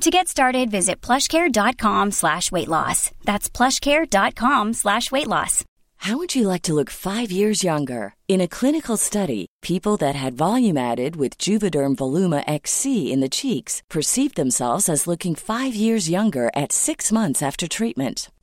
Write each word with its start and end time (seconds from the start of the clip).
To 0.00 0.10
get 0.10 0.28
started, 0.28 0.70
visit 0.70 1.02
plushcare.com 1.02 2.12
slash 2.12 2.50
weight 2.50 2.68
loss. 2.68 3.10
That's 3.24 3.50
plushcare.com 3.50 4.72
slash 4.72 5.12
weight 5.12 5.26
loss. 5.26 5.62
How 5.98 6.16
would 6.16 6.34
you 6.34 6.48
like 6.48 6.62
to 6.62 6.72
look 6.72 6.88
five 6.88 7.30
years 7.30 7.62
younger? 7.62 8.14
In 8.26 8.40
a 8.40 8.48
clinical 8.48 8.96
study, 8.96 9.44
people 9.60 9.98
that 9.98 10.14
had 10.14 10.32
volume 10.32 10.78
added 10.78 11.16
with 11.16 11.36
Juvederm 11.36 11.96
Voluma 11.96 12.42
XC 12.46 13.12
in 13.12 13.20
the 13.20 13.28
cheeks 13.28 13.82
perceived 13.90 14.36
themselves 14.36 14.88
as 14.88 15.06
looking 15.06 15.34
five 15.34 15.74
years 15.74 16.08
younger 16.08 16.50
at 16.56 16.72
six 16.72 17.12
months 17.12 17.42
after 17.42 17.68
treatment. 17.68 18.30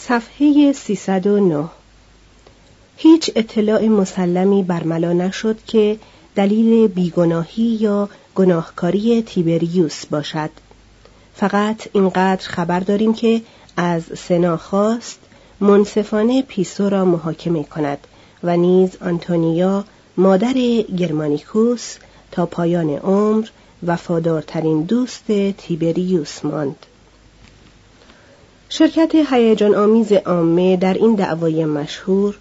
صفحه 0.00 0.72
309 0.72 1.68
هیچ 2.96 3.30
اطلاع 3.36 3.88
مسلمی 3.88 4.62
برملا 4.62 5.12
نشد 5.12 5.56
که 5.66 5.98
دلیل 6.34 6.88
بیگناهی 6.88 7.62
یا 7.62 8.08
گناهکاری 8.34 9.22
تیبریوس 9.22 10.06
باشد. 10.06 10.50
فقط 11.34 11.88
اینقدر 11.92 12.48
خبر 12.48 12.80
داریم 12.80 13.14
که 13.14 13.42
از 13.76 14.02
سنا 14.18 14.56
خواست 14.56 15.18
منصفانه 15.60 16.42
پیسو 16.42 16.88
را 16.88 17.04
محاکمه 17.04 17.64
کند 17.64 17.98
و 18.44 18.56
نیز 18.56 18.96
آنتونیا 19.00 19.84
مادر 20.16 20.52
گرمانیکوس 20.98 21.96
تا 22.32 22.46
پایان 22.46 22.90
عمر 22.90 23.48
وفادارترین 23.86 24.82
دوست 24.82 25.52
تیبریوس 25.52 26.44
ماند. 26.44 26.86
شرکت 28.70 29.14
هیجان 29.30 29.74
آمیز 29.74 30.12
عامه 30.12 30.76
در 30.76 30.94
این 30.94 31.14
دعوای 31.14 31.64
مشهور 31.64 32.38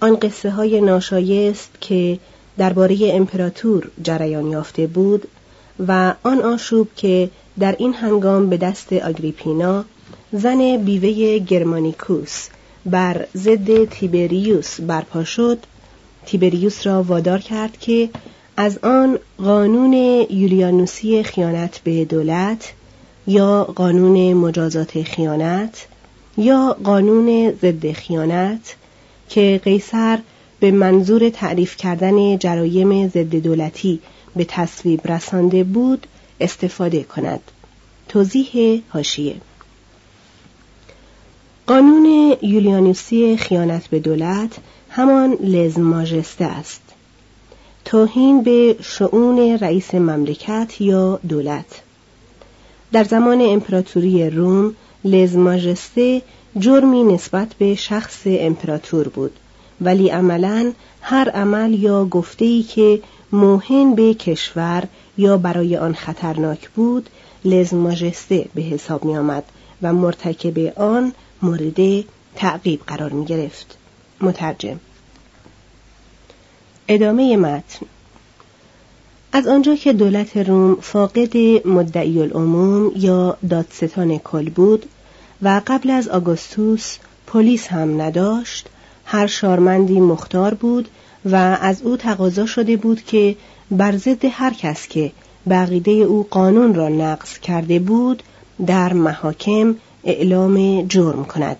آن 0.00 0.16
قصه 0.16 0.50
های 0.50 0.80
ناشایست 0.80 1.70
که 1.80 2.18
درباره 2.58 2.96
امپراتور 3.02 3.90
جریان 4.02 4.46
یافته 4.46 4.86
بود 4.86 5.28
و 5.88 6.14
آن 6.22 6.42
آشوب 6.42 6.88
که 6.96 7.30
در 7.58 7.76
این 7.78 7.94
هنگام 7.94 8.48
به 8.48 8.56
دست 8.56 8.92
آگریپینا 8.92 9.84
زن 10.32 10.76
بیوه 10.76 11.38
گرمانیکوس 11.38 12.48
بر 12.86 13.26
ضد 13.36 13.84
تیبریوس 13.84 14.80
برپا 14.80 15.24
شد 15.24 15.58
تیبریوس 16.26 16.86
را 16.86 17.02
وادار 17.02 17.38
کرد 17.38 17.78
که 17.78 18.08
از 18.56 18.78
آن 18.82 19.18
قانون 19.38 19.92
یولیانوسی 20.30 21.22
خیانت 21.22 21.80
به 21.84 22.04
دولت 22.04 22.72
یا 23.26 23.64
قانون 23.64 24.34
مجازات 24.34 25.02
خیانت 25.02 25.86
یا 26.36 26.76
قانون 26.84 27.50
ضد 27.62 27.92
خیانت 27.92 28.76
که 29.28 29.60
قیصر 29.64 30.18
به 30.60 30.70
منظور 30.70 31.28
تعریف 31.28 31.76
کردن 31.76 32.38
جرایم 32.38 33.08
ضد 33.08 33.36
دولتی 33.36 34.00
به 34.36 34.44
تصویب 34.44 35.12
رسانده 35.12 35.64
بود 35.64 36.06
استفاده 36.40 37.02
کند. 37.02 37.40
توضیح 38.08 38.82
هاشیه 38.90 39.34
قانون 41.66 42.36
یولیانوسی 42.42 43.36
خیانت 43.36 43.86
به 43.86 43.98
دولت 43.98 44.56
همان 44.90 45.32
لزم 45.32 45.82
ماجسته 45.82 46.44
است. 46.44 46.82
توهین 47.84 48.42
به 48.42 48.76
شعون 48.82 49.38
رئیس 49.38 49.94
مملکت 49.94 50.80
یا 50.80 51.20
دولت. 51.28 51.82
در 52.92 53.04
زمان 53.04 53.40
امپراتوری 53.40 54.30
روم 54.30 54.74
لز 55.04 55.36
ماجسته 55.36 56.22
جرمی 56.58 57.02
نسبت 57.02 57.48
به 57.58 57.74
شخص 57.74 58.20
امپراتور 58.26 59.08
بود. 59.08 59.32
ولی 59.80 60.08
عملا 60.08 60.72
هر 61.00 61.30
عمل 61.30 61.74
یا 61.74 62.04
گفته‌ای 62.04 62.62
که 62.62 63.02
موهن 63.32 63.94
به 63.94 64.14
کشور 64.14 64.84
یا 65.18 65.36
برای 65.36 65.76
آن 65.76 65.94
خطرناک 65.94 66.68
بود 66.68 67.08
لز 67.44 67.74
ماجسته 67.74 68.46
به 68.54 68.62
حساب 68.62 69.04
می 69.04 69.16
آمد 69.16 69.44
و 69.82 69.92
مرتکب 69.92 70.78
آن 70.80 71.12
مورد 71.42 72.04
تعقیب 72.36 72.80
قرار 72.86 73.12
می 73.12 73.24
گرفت. 73.24 73.78
مترجم. 74.20 74.80
ادامه 76.88 77.36
متن. 77.36 77.86
از 79.36 79.46
آنجا 79.46 79.74
که 79.74 79.92
دولت 79.92 80.36
روم 80.36 80.74
فاقد 80.80 81.36
مدعی 81.66 82.20
العموم 82.20 82.92
یا 82.96 83.36
دادستان 83.50 84.18
کل 84.18 84.50
بود 84.50 84.86
و 85.42 85.62
قبل 85.66 85.90
از 85.90 86.08
آگوستوس 86.08 86.96
پلیس 87.26 87.66
هم 87.66 88.02
نداشت 88.02 88.68
هر 89.04 89.26
شارمندی 89.26 90.00
مختار 90.00 90.54
بود 90.54 90.88
و 91.24 91.58
از 91.60 91.82
او 91.82 91.96
تقاضا 91.96 92.46
شده 92.46 92.76
بود 92.76 93.02
که 93.02 93.36
بر 93.70 93.96
ضد 93.96 94.24
هر 94.30 94.54
کس 94.54 94.88
که 94.88 95.12
بقیده 95.50 95.90
او 95.90 96.26
قانون 96.30 96.74
را 96.74 96.88
نقض 96.88 97.38
کرده 97.38 97.78
بود 97.78 98.22
در 98.66 98.92
محاکم 98.92 99.76
اعلام 100.04 100.86
جرم 100.86 101.24
کند. 101.24 101.56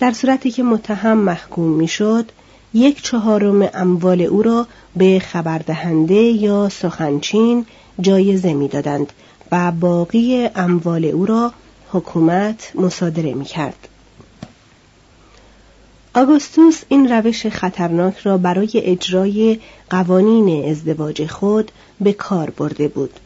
در 0.00 0.12
صورتی 0.12 0.50
که 0.50 0.62
متهم 0.62 1.18
محکوم 1.18 1.70
می‌شد 1.70 2.32
یک 2.74 3.02
چهارم 3.02 3.68
اموال 3.74 4.20
او 4.20 4.42
را 4.42 4.66
به 4.96 5.18
خبردهنده 5.18 6.14
یا 6.14 6.68
سخنچین 6.68 7.66
جایزه 8.00 8.54
می‌دادند 8.54 9.12
و 9.52 9.72
باقی 9.72 10.48
اموال 10.54 11.04
او 11.04 11.26
را 11.26 11.52
حکومت 11.92 12.72
مصادره 12.74 13.34
می 13.34 13.44
کرد. 13.44 13.88
آگوستوس 16.14 16.82
این 16.88 17.08
روش 17.08 17.46
خطرناک 17.46 18.18
را 18.18 18.38
برای 18.38 18.70
اجرای 18.74 19.58
قوانین 19.90 20.70
ازدواج 20.70 21.26
خود 21.26 21.70
به 22.00 22.12
کار 22.12 22.50
برده 22.50 22.88
بود. 22.88 23.20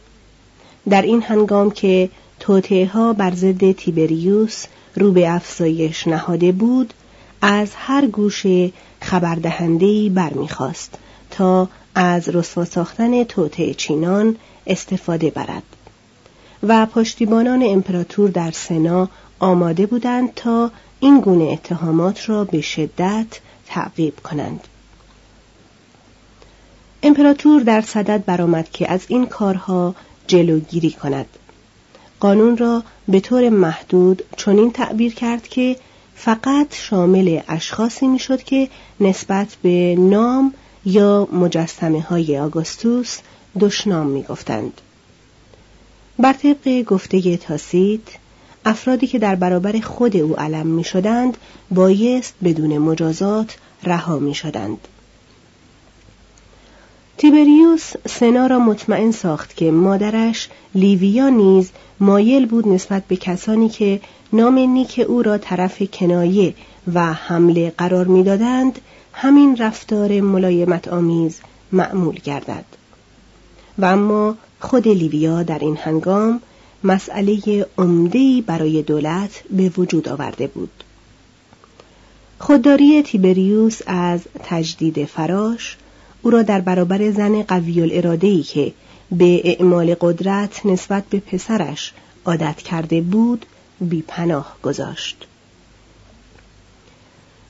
در 0.89 1.01
این 1.01 1.21
هنگام 1.21 1.71
که 1.71 2.09
توطعه 2.39 2.87
ها 2.87 3.13
بر 3.13 3.31
ضد 3.35 3.71
تیبریوس 3.71 4.65
رو 4.95 5.11
به 5.11 5.29
افزایش 5.29 6.07
نهاده 6.07 6.51
بود 6.51 6.93
از 7.41 7.69
هر 7.75 8.05
گوشه 8.07 8.71
خبردهندهای 9.01 10.09
برمیخواست 10.09 10.97
تا 11.31 11.69
از 11.95 12.29
رسوا 12.29 12.65
ساختن 12.65 13.23
توطعه 13.23 13.73
چینان 13.73 14.35
استفاده 14.67 15.29
برد 15.29 15.63
و 16.63 16.85
پشتیبانان 16.85 17.63
امپراتور 17.63 18.29
در 18.29 18.51
سنا 18.51 19.09
آماده 19.39 19.85
بودند 19.85 20.33
تا 20.35 20.71
این 20.99 21.19
گونه 21.19 21.43
اتهامات 21.43 22.29
را 22.29 22.43
به 22.43 22.61
شدت 22.61 23.27
تعقیب 23.67 24.19
کنند. 24.19 24.67
امپراتور 27.03 27.61
در 27.61 27.81
صدد 27.81 28.25
برآمد 28.25 28.69
که 28.69 28.91
از 28.91 29.05
این 29.07 29.25
کارها 29.25 29.95
جلوگیری 30.27 30.91
کند. 30.91 31.25
قانون 32.19 32.57
را 32.57 32.83
به 33.07 33.19
طور 33.19 33.49
محدود 33.49 34.23
چنین 34.37 34.71
تعبیر 34.71 35.13
کرد 35.13 35.47
که 35.47 35.75
فقط 36.15 36.75
شامل 36.75 37.39
اشخاصی 37.47 38.07
می‌شد 38.07 38.43
که 38.43 38.69
نسبت 38.99 39.47
به 39.61 39.95
نام 39.99 40.53
یا 40.85 41.27
مجسمه 41.31 42.01
های 42.01 42.39
آگوستوس 42.39 43.19
دشنام 43.59 44.07
می 44.07 44.23
گفتند. 44.23 44.81
بر 46.19 46.33
طبق 46.33 46.83
گفته 46.83 47.37
تاسیت 47.37 48.01
افرادی 48.65 49.07
که 49.07 49.19
در 49.19 49.35
برابر 49.35 49.79
خود 49.79 50.17
او 50.17 50.39
علم 50.39 50.67
می 50.67 50.83
شدند 50.83 51.37
بایست 51.71 52.33
بدون 52.43 52.77
مجازات 52.77 53.57
رها 53.83 54.19
می 54.19 54.35
شدند. 54.35 54.87
تیبریوس 57.17 57.93
سنا 58.09 58.47
را 58.47 58.59
مطمئن 58.59 59.11
ساخت 59.11 59.55
که 59.55 59.71
مادرش 59.71 60.49
لیویا 60.75 61.29
نیز 61.29 61.71
مایل 61.99 62.45
بود 62.45 62.67
نسبت 62.67 63.03
به 63.07 63.15
کسانی 63.15 63.69
که 63.69 64.01
نام 64.33 64.59
نیک 64.59 65.05
او 65.07 65.21
را 65.21 65.37
طرف 65.37 65.81
کنایه 65.81 66.53
و 66.93 67.13
حمله 67.13 67.73
قرار 67.77 68.07
می‌دادند 68.07 68.79
همین 69.13 69.57
رفتار 69.57 70.21
ملایمت 70.21 70.87
آمیز 70.87 71.39
معمول 71.71 72.15
گردد. 72.15 72.65
و 73.77 73.85
اما 73.85 74.35
خود 74.59 74.87
لیویا 74.87 75.43
در 75.43 75.59
این 75.59 75.77
هنگام 75.77 76.41
مسئله 76.83 77.65
عمده‌ای 77.77 78.41
برای 78.41 78.81
دولت 78.81 79.43
به 79.49 79.71
وجود 79.77 80.09
آورده 80.09 80.47
بود. 80.47 80.83
خودداری 82.39 83.03
تیبریوس 83.03 83.79
از 83.85 84.19
تجدید 84.43 85.05
فراش 85.05 85.77
او 86.21 86.31
را 86.31 86.41
در 86.41 86.61
برابر 86.61 87.11
زن 87.11 87.43
قوی 87.43 87.81
الاراده‌ای 87.81 88.43
که 88.43 88.73
به 89.11 89.41
اعمال 89.43 89.95
قدرت 90.01 90.65
نسبت 90.65 91.03
به 91.09 91.19
پسرش 91.19 91.93
عادت 92.25 92.57
کرده 92.57 93.01
بود 93.01 93.45
بی 93.81 94.01
پناه 94.07 94.55
گذاشت. 94.63 95.27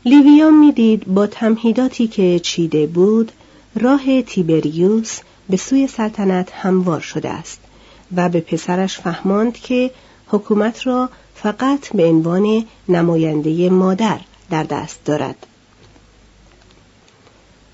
لیویا 0.06 0.50
می‌دید 0.50 1.06
با 1.06 1.28
تمهیداتی 1.28 2.08
که 2.08 2.40
چیده 2.40 2.88
بود 2.88 3.32
راه 3.76 4.22
تیبریوس 4.22 5.20
به 5.50 5.58
سوی 5.58 5.88
سلطنت 5.88 6.52
هموار 6.52 7.00
شده 7.00 7.30
است 7.30 7.60
و 8.16 8.30
به 8.30 8.40
پسرش 8.40 9.00
فهماند 9.00 9.54
که 9.54 9.92
حکومت 10.28 10.88
را 10.88 11.10
فقط 11.36 11.90
به 11.90 12.06
عنوان 12.06 12.66
نماینده 12.90 13.70
مادر 13.70 14.20
در 14.50 14.64
دست 14.64 15.06
دارد. 15.06 15.48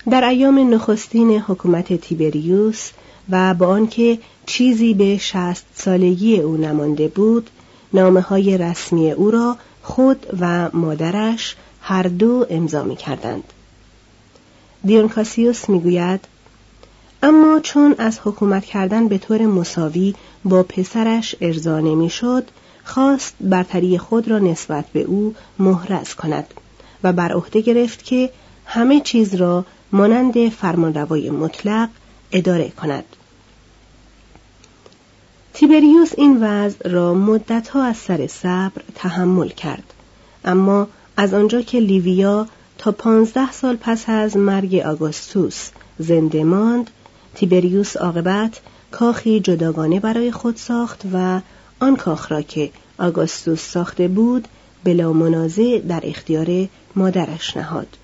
در 0.09 0.24
ایام 0.24 0.74
نخستین 0.74 1.31
حکومت 1.31 1.94
تیبریوس 1.94 2.92
و 3.30 3.54
با 3.54 3.68
آنکه 3.68 4.19
چیزی 4.45 4.94
به 4.94 5.18
شست 5.18 5.65
سالگی 5.75 6.39
او 6.39 6.57
نمانده 6.57 7.07
بود 7.07 7.50
نامه 7.94 8.22
های 8.22 8.57
رسمی 8.57 9.12
او 9.12 9.31
را 9.31 9.57
خود 9.84 10.25
و 10.39 10.69
مادرش 10.74 11.56
هر 11.81 12.04
دو 12.04 12.45
امضا 12.50 12.84
می 12.84 12.95
کردند. 12.95 13.44
دیونکاسیوس 14.86 15.69
می 15.69 15.80
گوید 15.80 16.19
اما 17.24 17.60
چون 17.60 17.95
از 17.98 18.19
حکومت 18.24 18.66
کردن 18.66 19.07
به 19.07 19.18
طور 19.18 19.45
مساوی 19.45 20.13
با 20.45 20.63
پسرش 20.63 21.36
ارضا 21.42 21.80
نمی‌شد 21.80 22.44
خواست 22.84 23.36
برتری 23.42 23.98
خود 23.98 24.28
را 24.28 24.40
نسبت 24.40 24.86
به 24.94 25.01
او 25.01 25.36
محرز 25.60 26.13
کند 26.13 26.54
و 27.04 27.13
بر 27.13 27.31
عهده 27.31 27.62
گرفت 27.62 28.04
که 28.04 28.30
همه 28.66 29.01
چیز 29.01 29.36
را 29.36 29.66
مانند 29.92 30.50
فرمانروای 30.50 31.30
مطلق 31.30 31.90
اداره 32.31 32.69
کند 32.69 33.06
تیبریوس 35.59 36.12
این 36.18 36.44
وضع 36.44 36.89
را 36.89 37.13
مدتها 37.13 37.83
از 37.83 37.98
سر 37.98 38.27
صبر 38.27 38.81
تحمل 38.95 39.50
کرد. 39.50 39.94
اما 40.45 40.88
از 41.18 41.33
آنجا 41.33 41.62
که 41.62 41.80
لیویا 41.80 42.48
تا 42.77 42.92
پانزده 42.92 43.51
سال 43.51 43.75
پس 43.75 44.09
از 44.09 44.38
مرگ 44.38 44.75
آگوستوس 44.75 45.69
زنده 46.00 46.44
ماند 46.44 46.89
تیبریوس 47.36 47.97
عاقبت 47.97 48.59
کاخی 48.92 49.40
جداگانه 49.40 49.99
برای 49.99 50.31
خود 50.31 50.56
ساخت 50.56 51.02
و 51.14 51.42
آن 51.80 51.95
کاخ 51.95 52.31
را 52.31 52.42
که 52.42 52.69
آگوستوس 52.99 53.61
ساخته 53.61 54.07
بود 54.07 54.47
بلا 54.83 55.14
منازع 55.14 55.80
در 55.80 56.02
اختیار 56.04 56.68
مادرش 56.95 57.57
نهاد. 57.57 57.97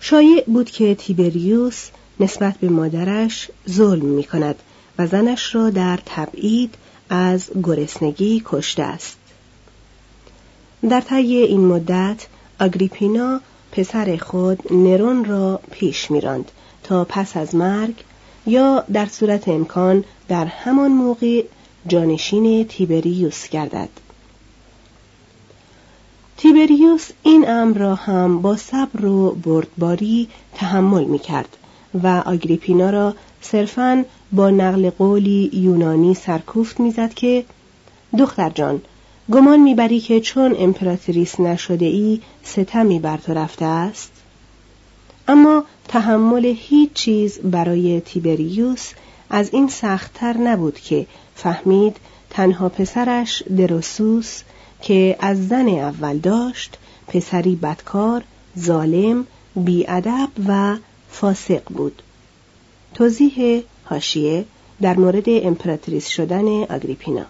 شایع 0.00 0.44
بود 0.46 0.70
که 0.70 0.94
تیبریوس 0.94 1.88
نسبت 2.20 2.58
به 2.58 2.68
مادرش 2.68 3.50
ظلم 3.68 4.06
می 4.06 4.24
کند 4.24 4.56
و 5.00 5.06
زنش 5.06 5.54
را 5.54 5.70
در 5.70 5.98
تبعید 6.06 6.74
از 7.10 7.50
گرسنگی 7.62 8.42
کشته 8.44 8.82
است. 8.82 9.16
در 10.90 11.00
طی 11.00 11.36
این 11.36 11.60
مدت 11.60 12.26
آگریپینا 12.60 13.40
پسر 13.72 14.16
خود 14.16 14.72
نرون 14.72 15.24
را 15.24 15.60
پیش 15.70 16.10
میراند 16.10 16.50
تا 16.82 17.04
پس 17.04 17.36
از 17.36 17.54
مرگ 17.54 17.94
یا 18.46 18.84
در 18.92 19.06
صورت 19.06 19.48
امکان 19.48 20.04
در 20.28 20.44
همان 20.44 20.90
موقع 20.90 21.44
جانشین 21.86 22.64
تیبریوس 22.64 23.48
گردد. 23.48 23.88
تیبریوس 26.36 27.10
این 27.22 27.48
امر 27.48 27.78
را 27.78 27.94
هم 27.94 28.42
با 28.42 28.56
صبر 28.56 29.04
و 29.04 29.30
بردباری 29.30 30.28
تحمل 30.54 31.04
می 31.04 31.18
کرد 31.18 31.56
و 32.02 32.22
آگریپینا 32.26 32.90
را 32.90 33.14
صرفاً 33.40 34.04
با 34.32 34.50
نقل 34.50 34.90
قولی 34.90 35.50
یونانی 35.52 36.14
سرکوفت 36.14 36.80
می‌زد 36.80 37.14
که 37.14 37.44
دختر 38.18 38.50
جان 38.50 38.82
گمان 39.32 39.60
می‌بری 39.60 40.00
که 40.00 40.20
چون 40.20 40.54
امپراتریس 40.58 41.40
نشده 41.40 41.86
ای 41.86 42.20
ستمی 42.42 42.98
بر 42.98 43.16
تو 43.16 43.34
رفته 43.34 43.64
است 43.64 44.12
اما 45.28 45.64
تحمل 45.88 46.54
هیچ 46.58 46.92
چیز 46.92 47.38
برای 47.38 48.00
تیبریوس 48.00 48.90
از 49.30 49.50
این 49.52 49.68
سختتر 49.68 50.36
نبود 50.36 50.80
که 50.80 51.06
فهمید 51.34 51.96
تنها 52.30 52.68
پسرش 52.68 53.42
دروسوس 53.56 54.42
که 54.82 55.16
از 55.20 55.48
زن 55.48 55.68
اول 55.68 56.18
داشت 56.18 56.78
پسری 57.06 57.56
بدکار، 57.56 58.22
ظالم، 58.58 59.26
بیادب 59.56 60.28
و 60.48 60.76
فاسق 61.10 61.62
بود. 61.70 62.02
توضیح 62.94 63.62
هاشیه 63.90 64.44
در 64.82 64.96
مورد 64.96 65.24
امپراتریس 65.26 66.08
شدن 66.08 66.62
آگریپینا 66.62 67.24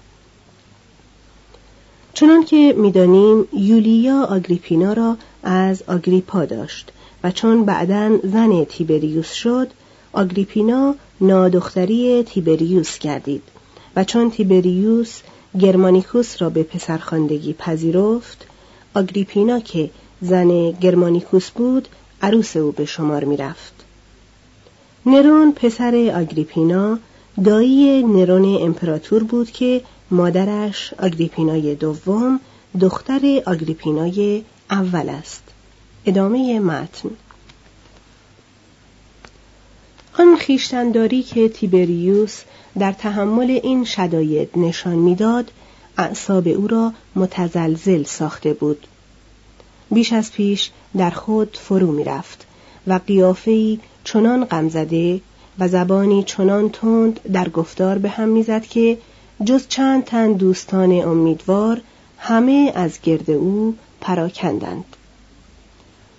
چنان 2.14 2.44
که 2.44 2.74
می‌دانیم 2.76 3.48
یولیا 3.52 4.24
آگریپینا 4.24 4.92
را 4.92 5.16
از 5.42 5.82
آگریپا 5.86 6.44
داشت 6.44 6.92
و 7.24 7.30
چون 7.30 7.64
بعدا 7.64 8.18
زن 8.22 8.64
تیبریوس 8.64 9.32
شد 9.32 9.68
آگریپینا 10.12 10.94
نادختری 11.20 12.22
تیبریوس 12.22 12.98
گردید 12.98 13.42
و 13.96 14.04
چون 14.04 14.30
تیبریوس 14.30 15.20
گرمانیکوس 15.60 16.42
را 16.42 16.50
به 16.50 16.62
پسرخواندگی 16.62 17.52
پذیرفت 17.52 18.46
آگریپینا 18.94 19.60
که 19.60 19.90
زن 20.20 20.70
گرمانیکوس 20.70 21.50
بود 21.50 21.88
عروس 22.22 22.56
او 22.56 22.72
به 22.72 22.84
شمار 22.84 23.24
می 23.24 23.36
رفت. 23.36 23.79
نرون 25.06 25.52
پسر 25.52 26.12
آگریپینا 26.16 26.98
دایی 27.44 28.02
نرون 28.02 28.62
امپراتور 28.62 29.24
بود 29.24 29.50
که 29.50 29.82
مادرش 30.10 30.94
آگریپینای 30.98 31.74
دوم 31.74 32.40
دختر 32.80 33.42
آگریپینای 33.46 34.42
اول 34.70 35.08
است. 35.08 35.42
ادامه 36.06 36.60
متن. 36.60 37.10
آن 40.18 40.36
خیشتنداری 40.36 41.22
که 41.22 41.48
تیبریوس 41.48 42.42
در 42.78 42.92
تحمل 42.92 43.50
این 43.62 43.84
شداید 43.84 44.50
نشان 44.56 44.96
می‌داد 44.96 45.50
اعصاب 45.98 46.48
او 46.48 46.66
را 46.66 46.92
متزلزل 47.16 48.02
ساخته 48.02 48.52
بود. 48.52 48.86
بیش 49.90 50.12
از 50.12 50.32
پیش 50.32 50.70
در 50.96 51.10
خود 51.10 51.58
فرو 51.60 51.92
می‌رفت 51.92 52.46
و 52.86 53.00
قیافهای 53.06 53.78
چنان 54.04 54.44
غمزده 54.44 55.20
و 55.58 55.68
زبانی 55.68 56.22
چنان 56.22 56.70
تند 56.70 57.20
در 57.32 57.48
گفتار 57.48 57.98
به 57.98 58.08
هم 58.08 58.28
می‌زد 58.28 58.62
که 58.62 58.98
جز 59.44 59.68
چند 59.68 60.04
تن 60.04 60.32
دوستان 60.32 60.92
امیدوار 60.92 61.80
همه 62.18 62.72
از 62.74 63.00
گرد 63.02 63.30
او 63.30 63.74
پراکندند. 64.00 64.84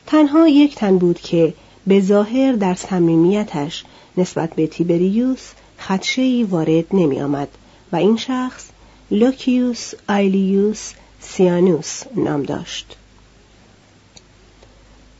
تنها 0.07 0.47
یک 0.47 0.75
تن 0.75 0.97
بود 0.97 1.19
که 1.19 1.53
به 1.88 2.01
ظاهر 2.01 2.51
در 2.51 2.73
صمیمیتش 2.73 3.83
نسبت 4.17 4.53
به 4.53 4.67
تیبریوس 4.67 5.51
خدشه‌ای 5.79 6.43
وارد 6.43 6.85
نمی 6.93 7.21
آمد 7.21 7.47
و 7.91 7.95
این 7.95 8.17
شخص 8.17 8.69
لوکیوس 9.11 9.93
آیلیوس 10.09 10.93
سیانوس 11.19 12.03
نام 12.15 12.43
داشت. 12.43 12.97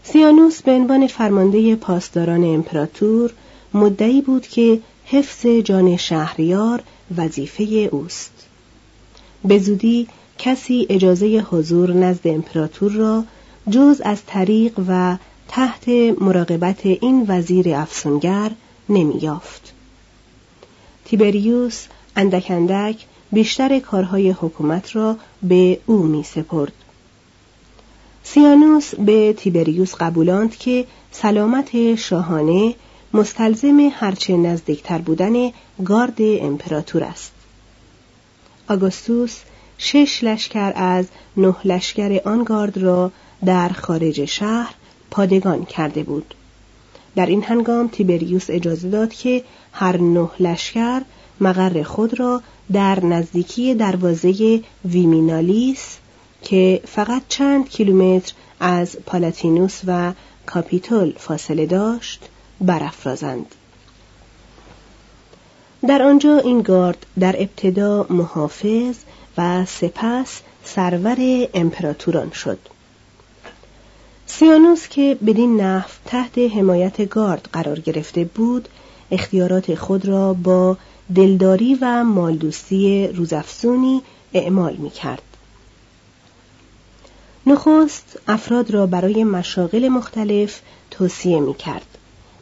سیانوس 0.04 0.62
به 0.62 0.72
عنوان 0.72 1.08
فرمانده 1.08 1.76
پاسداران 1.76 2.44
امپراتور 2.44 3.34
مدعی 3.74 4.22
بود 4.22 4.48
که 4.48 4.80
حفظ 5.06 5.46
جان 5.46 5.98
شهریار 5.98 6.84
وظیفه 7.18 7.64
اوست 7.64 8.48
به 9.46 9.60
زودی 9.60 10.08
کسی 10.38 10.88
اجازه 10.90 11.46
حضور 11.50 11.94
نزد 11.94 12.28
امپراتور 12.28 12.92
را 12.92 13.24
جز 13.70 14.02
از 14.06 14.22
طریق 14.28 14.80
و 14.88 15.18
تحت 15.48 15.90
مراقبت 16.22 16.86
این 16.86 17.26
وزیر 17.28 17.76
افسونگر 17.76 18.52
نمییافت. 18.90 19.74
تیبریوس 21.06 21.86
اندک 22.16 22.48
اندک 22.50 23.06
بیشتر 23.32 23.80
کارهای 23.80 24.32
حکومت 24.32 24.96
را 24.96 25.18
به 25.44 25.80
او 25.86 25.98
می 25.98 26.24
سپرد. 26.24 26.72
سیانوس 28.24 28.96
به 28.96 29.34
تیبریوس 29.34 29.96
قبولاند 29.96 30.56
که 30.56 30.86
سلامت 31.12 31.96
شاهانه 31.96 32.76
مستلزم 33.14 33.80
هرچه 33.94 34.38
نزدیکتر 34.38 34.98
بودن 34.98 35.52
گارد 35.86 36.18
امپراتور 36.20 37.04
است. 37.04 37.32
آگوستوس 38.70 39.40
شش 39.78 40.24
لشکر 40.24 40.74
از 40.76 41.06
نه 41.38 41.56
لشکر 41.66 42.22
آن 42.26 42.44
گارد 42.44 42.78
را 42.78 43.12
در 43.46 43.70
خارج 43.70 44.26
شهر 44.26 44.74
پادگان 45.12 45.66
کرده 45.66 46.04
بود. 46.04 46.36
در 47.16 47.26
این 47.26 47.44
هنگام 47.44 47.88
تیبریوس 47.88 48.46
اجازه 48.50 48.90
داد 48.90 49.14
که 49.14 49.44
هر 49.74 49.98
نه 49.98 50.30
لشکر 50.40 51.02
مقر 51.42 51.84
خود 51.84 52.20
را 52.20 52.42
در 52.74 53.06
نزدیکی 53.06 53.76
دروازه 53.76 54.62
ویمینالیس 54.86 55.98
که 56.42 56.82
فقط 56.86 57.22
چند 57.28 57.70
کیلومتر 57.70 58.34
از 58.60 58.98
پالاتینوس 59.06 59.82
و 59.88 60.14
کاپیتول 60.46 61.14
فاصله 61.18 61.66
داشت 61.66 62.30
برافرازند. 62.62 63.56
در 65.88 66.02
آنجا 66.02 66.38
این 66.38 66.62
گارد 66.62 67.06
در 67.20 67.36
ابتدا 67.40 68.06
محافظ 68.10 68.96
و 69.38 69.66
سپس 69.66 70.42
سرور 70.64 71.48
امپراتوران 71.54 72.32
شد. 72.32 72.60
سیانوس 74.26 74.88
که 74.88 75.18
بدین 75.28 75.62
نحو 75.62 75.90
تحت 76.06 76.38
حمایت 76.38 77.10
گارد 77.10 77.50
قرار 77.54 77.80
گرفته 77.80 78.24
بود 78.24 78.68
اختیارات 79.12 79.76
خود 79.76 80.06
را 80.06 80.34
با 80.34 80.78
دلداری 81.16 81.78
و 81.82 82.04
مالدوستی 82.04 83.08
روزافزونی 83.08 84.02
اعمال 84.34 84.76
می 84.76 84.90
کرد. 84.90 85.22
نخست 87.46 88.20
افراد 88.28 88.72
را 88.72 88.86
برای 88.86 89.24
مشاغل 89.24 89.88
مختلف 89.88 90.62
توصیه 90.92 91.40
می 91.40 91.54
کرد. 91.54 91.86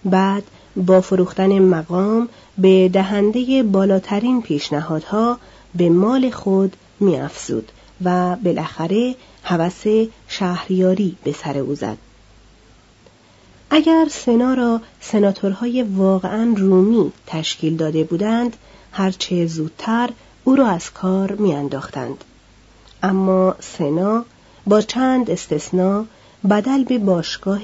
بعد 0.05 0.43
با 0.75 1.01
فروختن 1.01 1.59
مقام 1.59 2.29
به 2.57 2.89
دهنده 2.89 3.63
بالاترین 3.63 4.41
پیشنهادها 4.41 5.39
به 5.75 5.89
مال 5.89 6.29
خود 6.29 6.75
می 6.99 7.19
افزود 7.19 7.71
و 8.03 8.35
بالاخره 8.35 9.15
هوس 9.43 9.83
شهریاری 10.27 11.17
به 11.23 11.31
سر 11.31 11.57
او 11.57 11.75
زد. 11.75 11.97
اگر 13.69 14.07
سنا 14.11 14.53
را 14.53 14.81
سناتورهای 15.01 15.83
واقعا 15.83 16.53
رومی 16.57 17.11
تشکیل 17.27 17.77
داده 17.77 18.03
بودند 18.03 18.57
هرچه 18.91 19.45
زودتر 19.45 20.09
او 20.43 20.55
را 20.55 20.67
از 20.67 20.91
کار 20.93 21.31
میانداختند 21.31 22.23
اما 23.03 23.55
سنا 23.59 24.25
با 24.69 24.81
چند 24.81 25.31
استثنا 25.31 26.05
بدل 26.49 26.83
به 26.83 26.97
باشگاه 26.97 27.61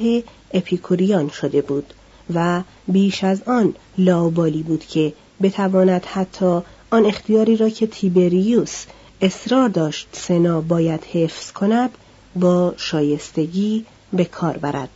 اپیکوریان 0.54 1.30
شده 1.30 1.62
بود 1.62 1.94
و 2.34 2.62
بیش 2.88 3.24
از 3.24 3.44
آن 3.44 3.76
لاوبالی 3.98 4.64
بود 4.64 4.86
که 4.86 5.14
بتواند 5.42 6.06
حتی 6.06 6.60
آن 6.92 7.06
اختیاری 7.06 7.58
را 7.58 7.70
که 7.70 7.88
تیبریوس 7.88 8.86
اصرار 9.22 9.70
داشت 9.70 10.08
سنا 10.12 10.62
باید 10.62 11.04
حفظ 11.04 11.52
کند 11.52 11.90
با 12.36 12.74
شایستگی 12.78 13.86
به 14.14 14.26
کار 14.26 14.58
برد. 14.58 14.90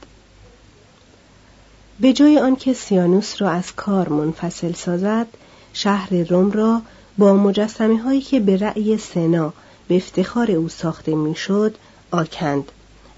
به 1.99 2.13
جای 2.13 2.39
آنکه 2.39 2.73
سیانوس 2.73 3.41
را 3.41 3.49
از 3.49 3.75
کار 3.75 4.09
منفصل 4.09 4.73
سازد 4.73 5.27
شهر 5.73 6.13
روم 6.13 6.51
را 6.51 6.81
با 7.17 7.33
مجسمه 7.33 8.01
هایی 8.01 8.21
که 8.21 8.39
به 8.39 8.57
رأی 8.57 8.97
سنا 8.97 9.53
به 9.87 9.95
افتخار 9.95 10.51
او 10.51 10.69
ساخته 10.69 11.15
می‌شد 11.15 11.75
آکند 12.11 12.71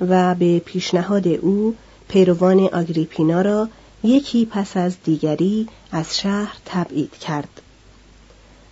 و 0.10 0.36
به 0.36 0.60
پیشنهاد 0.60 1.28
او 1.28 1.76
پیروان 2.08 2.60
آگریپینا 2.60 3.42
را 3.42 3.70
یکی 4.04 4.46
پس 4.46 4.78
از 4.78 4.96
دیگری 5.04 5.68
از 5.92 6.18
شهر 6.18 6.58
تبعید 6.66 7.18
کرد. 7.18 7.62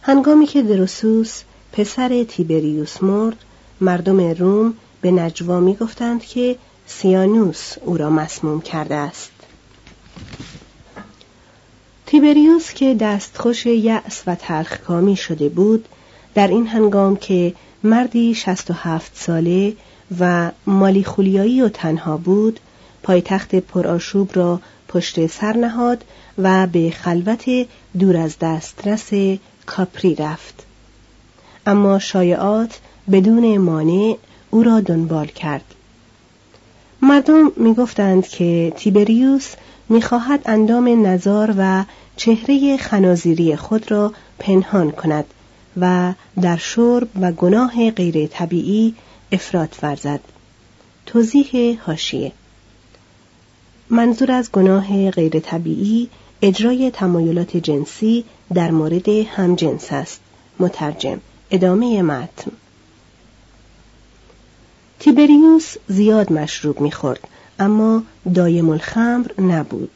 هنگامی 0.02 0.46
که 0.46 0.62
دروسوس 0.62 1.42
پسر 1.72 2.24
تیبریوس 2.24 3.04
مرد 3.04 3.38
مردم 3.82 4.20
روم 4.20 4.74
به 5.02 5.12
نجوا 5.12 5.60
می 5.60 5.76
گفتند 5.76 6.24
که 6.24 6.56
سیانوس 6.88 7.74
او 7.82 7.98
را 7.98 8.10
مسموم 8.10 8.62
کرده 8.62 8.96
است. 8.96 9.32
تیبریوس 12.06 12.74
که 12.74 12.96
دستخوش 12.96 13.66
یأس 13.66 14.24
و 14.28 14.36
تلخکامی 14.36 15.16
شده 15.16 15.50
بود 15.50 15.86
در 16.36 16.48
این 16.48 16.68
هنگام 16.68 17.16
که 17.16 17.54
مردی 17.84 18.36
شست 18.36 18.72
و 18.72 18.74
هفت 18.74 19.12
ساله 19.16 19.76
و 20.20 20.52
مالی 20.66 21.04
خولیایی 21.04 21.62
و 21.62 21.70
تنها 21.70 22.18
بود 22.18 22.60
پایتخت 23.04 23.56
پرآشوب 23.56 24.30
را 24.34 24.62
پشت 24.88 25.28
سر 25.28 25.58
نهاد 25.58 26.04
و 26.38 26.68
به 26.68 26.92
خلوت 26.92 27.46
دور 28.00 28.18
از 28.18 28.36
دسترس 28.42 29.10
کاپری 29.66 30.16
رفت. 30.16 30.66
اما 31.66 32.00
شایعات 32.00 32.80
بدون 33.12 33.58
مانع 33.58 34.18
او 34.50 34.64
را 34.64 34.80
دنبال 34.80 35.28
کرد. 35.28 35.76
مردم 37.02 37.52
می‌گفتند 37.56 38.28
که 38.28 38.74
تیبریوس 38.76 39.54
می‌خواهد 39.90 40.42
اندام 40.46 41.08
نزار 41.08 41.56
و 41.58 41.84
چهره 42.16 42.78
خنازیری 42.78 43.56
خود 43.56 43.92
را 43.92 44.14
پنهان 44.40 44.92
کند 44.92 45.26
و 45.78 46.14
در 46.42 46.58
شرب 46.58 47.08
و 47.22 47.32
گناه 47.32 47.92
غیر 47.92 48.28
طبیعی 48.28 48.96
افراد 49.32 49.76
ورزد. 49.84 50.20
توضیح 51.06 51.82
هاشیه 51.82 52.32
منظور 53.90 54.32
از 54.32 54.52
گناه 54.52 55.12
غیر 55.12 55.40
طبیعی 55.40 56.10
اجرای 56.42 56.92
تمایلات 56.92 57.58
جنسی 57.58 58.26
در 58.54 58.72
مورد 58.72 59.10
همجنس 59.10 59.94
است. 59.94 60.22
مترجم 60.60 61.20
ادامه 61.52 62.02
متن. 62.02 62.52
تیبریوس 65.00 65.76
زیاد 65.88 66.34
مشروب 66.34 66.82
می‌خورد 66.82 67.28
اما 67.60 68.04
دایم 68.34 68.70
الخمر 68.70 69.42
نبود. 69.42 69.90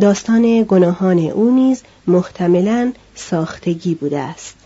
داستان 0.00 0.62
گناهان 0.68 1.18
او 1.18 1.54
نیز 1.54 1.82
محتملا 2.06 2.92
ساختگی 3.14 3.94
بوده 3.94 4.18
است. 4.18 4.56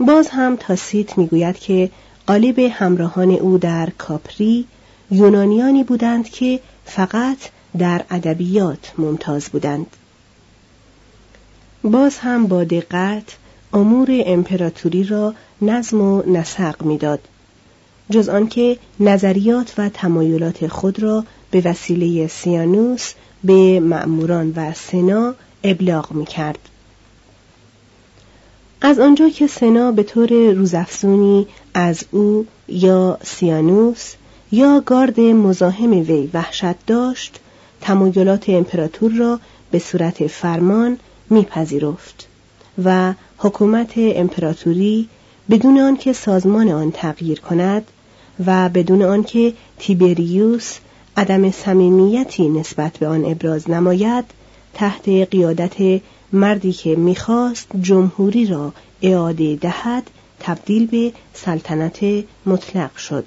باز 0.00 0.28
هم 0.28 0.56
تاسیت 0.56 1.18
می‌گوید 1.18 1.58
که 1.58 1.90
قالب 2.28 2.58
همراهان 2.58 3.30
او 3.30 3.58
در 3.58 3.90
کاپری 3.98 4.66
یونانیانی 5.10 5.84
بودند 5.84 6.28
که 6.28 6.60
فقط 6.84 7.38
در 7.78 8.04
ادبیات 8.10 8.92
ممتاز 8.98 9.48
بودند 9.48 9.86
باز 11.84 12.18
هم 12.18 12.46
با 12.46 12.64
دقت 12.64 13.36
امور 13.72 14.08
امپراتوری 14.10 15.04
را 15.04 15.34
نظم 15.62 16.00
و 16.00 16.22
نسق 16.26 16.82
می‌داد 16.82 17.20
جز 18.10 18.28
آنکه 18.28 18.78
نظریات 19.00 19.74
و 19.78 19.88
تمایلات 19.88 20.66
خود 20.66 21.02
را 21.02 21.24
به 21.50 21.62
وسیله 21.64 22.26
سیانوس 22.26 23.12
به 23.44 23.80
مأموران 23.80 24.52
و 24.56 24.72
سنا 24.72 25.34
ابلاغ 25.64 26.12
می 26.12 26.26
کرد. 26.26 26.58
از 28.80 28.98
آنجا 28.98 29.28
که 29.28 29.46
سنا 29.46 29.92
به 29.92 30.02
طور 30.02 30.52
روزافزونی 30.52 31.46
از 31.80 32.04
او 32.10 32.46
یا 32.68 33.18
سیانوس 33.24 34.14
یا 34.52 34.82
گارد 34.86 35.20
مزاحم 35.20 35.90
وی 35.90 36.30
وحشت 36.34 36.86
داشت 36.86 37.40
تمایلات 37.80 38.48
امپراتور 38.48 39.12
را 39.12 39.40
به 39.70 39.78
صورت 39.78 40.26
فرمان 40.26 40.98
میپذیرفت 41.30 42.28
و 42.84 43.14
حکومت 43.38 43.92
امپراتوری 43.96 45.08
بدون 45.50 45.78
آنکه 45.78 46.12
سازمان 46.12 46.68
آن 46.68 46.90
تغییر 46.90 47.40
کند 47.40 47.84
و 48.46 48.68
بدون 48.68 49.02
آنکه 49.02 49.52
تیبریوس 49.78 50.76
عدم 51.16 51.50
صمیمیتی 51.50 52.48
نسبت 52.48 52.98
به 52.98 53.06
آن 53.06 53.24
ابراز 53.24 53.70
نماید 53.70 54.24
تحت 54.74 55.08
قیادت 55.08 56.00
مردی 56.32 56.72
که 56.72 56.96
می‌خواست 56.96 57.68
جمهوری 57.80 58.46
را 58.46 58.72
اعاده 59.02 59.56
دهد 59.56 60.10
تبدیل 60.40 60.86
به 60.86 61.12
سلطنت 61.34 62.24
مطلق 62.46 62.96
شد 62.96 63.24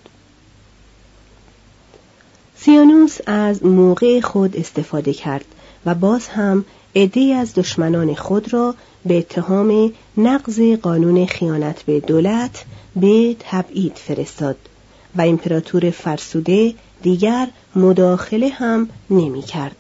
سیانوس 2.57 3.17
از 3.25 3.65
موقع 3.65 4.21
خود 4.21 4.57
استفاده 4.57 5.13
کرد 5.13 5.45
و 5.85 5.95
باز 5.95 6.27
هم 6.27 6.65
عده 6.95 7.21
از 7.21 7.53
دشمنان 7.53 8.15
خود 8.15 8.53
را 8.53 8.75
به 9.05 9.17
اتهام 9.17 9.93
نقض 10.17 10.61
قانون 10.81 11.25
خیانت 11.25 11.83
به 11.83 11.99
دولت 11.99 12.65
به 12.95 13.35
تبعید 13.39 13.95
فرستاد 13.95 14.57
و 15.15 15.21
امپراتور 15.21 15.89
فرسوده 15.89 16.73
دیگر 17.01 17.47
مداخله 17.75 18.49
هم 18.49 18.89
نمی 19.09 19.41
کرد. 19.41 19.75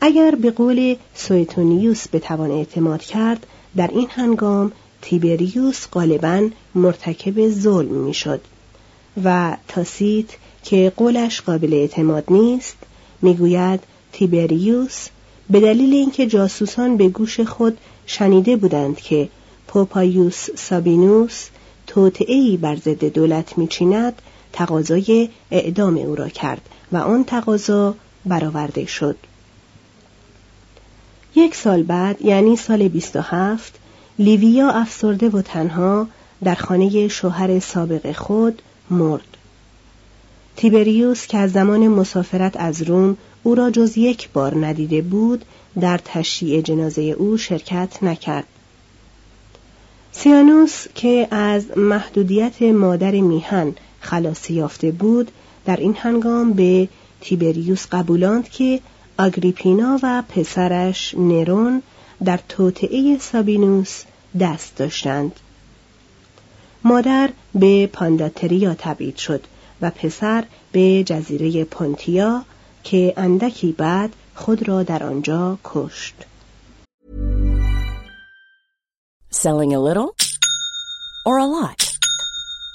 اگر 0.00 0.34
به 0.34 0.50
قول 0.50 0.96
سویتونیوس 1.14 2.04
بتوان 2.12 2.50
اعتماد 2.50 3.02
کرد 3.02 3.46
در 3.76 3.88
این 3.88 4.08
هنگام 4.10 4.72
تیبریوس 5.02 5.86
غالبا 5.92 6.48
مرتکب 6.74 7.48
ظلم 7.48 7.94
می‌شد 7.94 8.40
و 9.24 9.56
تاسیت 9.68 10.26
که 10.64 10.92
قولش 10.96 11.40
قابل 11.40 11.74
اعتماد 11.74 12.24
نیست 12.30 12.76
می‌گوید 13.22 13.80
تیبریوس 14.12 15.06
به 15.50 15.60
دلیل 15.60 15.92
اینکه 15.92 16.26
جاسوسان 16.26 16.96
به 16.96 17.08
گوش 17.08 17.40
خود 17.40 17.78
شنیده 18.06 18.56
بودند 18.56 18.96
که 18.96 19.28
پوپایوس 19.68 20.50
سابینوس 20.56 21.46
توطئهای 21.86 22.56
بر 22.56 22.76
ضد 22.76 23.04
دولت 23.04 23.58
میچیند 23.58 24.22
تقاضای 24.52 25.28
اعدام 25.50 25.96
او 25.96 26.14
را 26.14 26.28
کرد 26.28 26.68
و 26.92 26.96
آن 26.96 27.24
تقاضا 27.24 27.94
برآورده 28.26 28.86
شد. 28.86 29.16
یک 31.34 31.54
سال 31.54 31.82
بعد 31.82 32.22
یعنی 32.22 32.56
سال 32.56 32.88
27 32.88 33.74
لیویا 34.18 34.70
افسرده 34.70 35.28
و 35.28 35.42
تنها 35.42 36.08
در 36.44 36.54
خانه 36.54 37.08
شوهر 37.08 37.58
سابق 37.58 38.12
خود 38.12 38.62
مرد. 38.90 39.36
تیبریوس 40.56 41.26
که 41.26 41.38
از 41.38 41.52
زمان 41.52 41.88
مسافرت 41.88 42.56
از 42.56 42.82
روم 42.82 43.16
او 43.42 43.54
را 43.54 43.70
جز 43.70 43.98
یک 43.98 44.28
بار 44.32 44.66
ندیده 44.66 45.02
بود 45.02 45.44
در 45.80 46.00
تشییع 46.04 46.60
جنازه 46.60 47.02
او 47.02 47.36
شرکت 47.36 48.02
نکرد. 48.02 48.46
سیانوس 50.12 50.86
که 50.94 51.28
از 51.30 51.78
محدودیت 51.78 52.62
مادر 52.62 53.10
میهن 53.10 53.74
خلاصی 54.00 54.54
یافته 54.54 54.90
بود 54.90 55.30
در 55.64 55.76
این 55.76 55.94
هنگام 55.98 56.52
به 56.52 56.88
تیبریوس 57.20 57.86
قبولاند 57.92 58.48
که 58.48 58.80
آگریپینا 59.18 59.98
و 60.02 60.22
پسرش 60.28 61.14
نرون 61.18 61.82
در 62.24 62.40
توطعه 62.48 63.18
سابینوس 63.18 64.02
دست 64.40 64.76
داشتند 64.76 65.40
مادر 66.84 67.30
به 67.54 67.86
پانداتریا 67.86 68.74
تبعید 68.74 69.16
شد 69.16 69.44
و 69.80 69.90
پسر 69.90 70.44
به 70.72 71.04
جزیره 71.06 71.64
پونتیا 71.64 72.44
که 72.84 73.14
اندکی 73.16 73.72
بعد 73.72 74.10
خود 74.34 74.68
را 74.68 74.82
در 74.82 75.02
آنجا 75.02 75.58
کشت. 75.64 76.14
Selling 79.32 79.74
a 79.74 79.78
little 79.78 80.14
or 81.26 81.38
a 81.38 81.46
lot? 81.46 81.85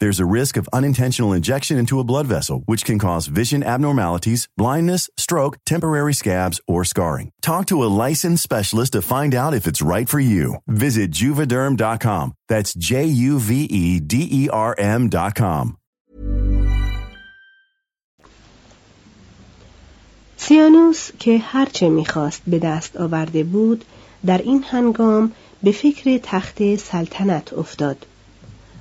There's 0.00 0.22
a 0.22 0.32
risk 0.38 0.54
of 0.56 0.74
unintentional 0.78 1.32
injection 1.38 1.76
into 1.82 2.00
a 2.00 2.08
blood 2.10 2.26
vessel, 2.34 2.58
which 2.70 2.84
can 2.88 2.98
cause 2.98 3.34
vision 3.40 3.62
abnormalities, 3.74 4.48
blindness, 4.62 5.02
stroke, 5.24 5.54
temporary 5.72 6.14
scabs, 6.22 6.58
or 6.72 6.80
scarring. 6.92 7.28
Talk 7.42 7.64
to 7.66 7.82
a 7.84 7.92
licensed 8.06 8.42
specialist 8.48 8.92
to 8.94 9.02
find 9.14 9.32
out 9.42 9.58
if 9.58 9.66
it's 9.66 9.88
right 9.94 10.08
for 10.08 10.20
you. 10.20 10.46
Visit 10.84 11.08
juvederm.com. 11.20 12.24
That's 12.52 12.72
J 12.88 12.92
U 13.28 13.32
V 13.38 13.50
E 13.82 14.00
D 14.00 14.14
E 14.40 14.42
R 14.48 14.72
M.com. 14.78 15.76
سیانوس 20.36 21.10
که 21.18 21.38
هرچه 21.38 21.88
میخواست 21.88 22.42
به 22.46 22.58
دست 22.58 22.96
آورده 22.96 23.44
بود 23.44 23.84
در 24.26 24.38
این 24.38 24.64
هنگام 24.70 25.32
به 25.62 25.72
فکر 25.72 26.18
تخت 26.22 26.76
سلطنت 26.76 27.52
افتاد 27.52 28.06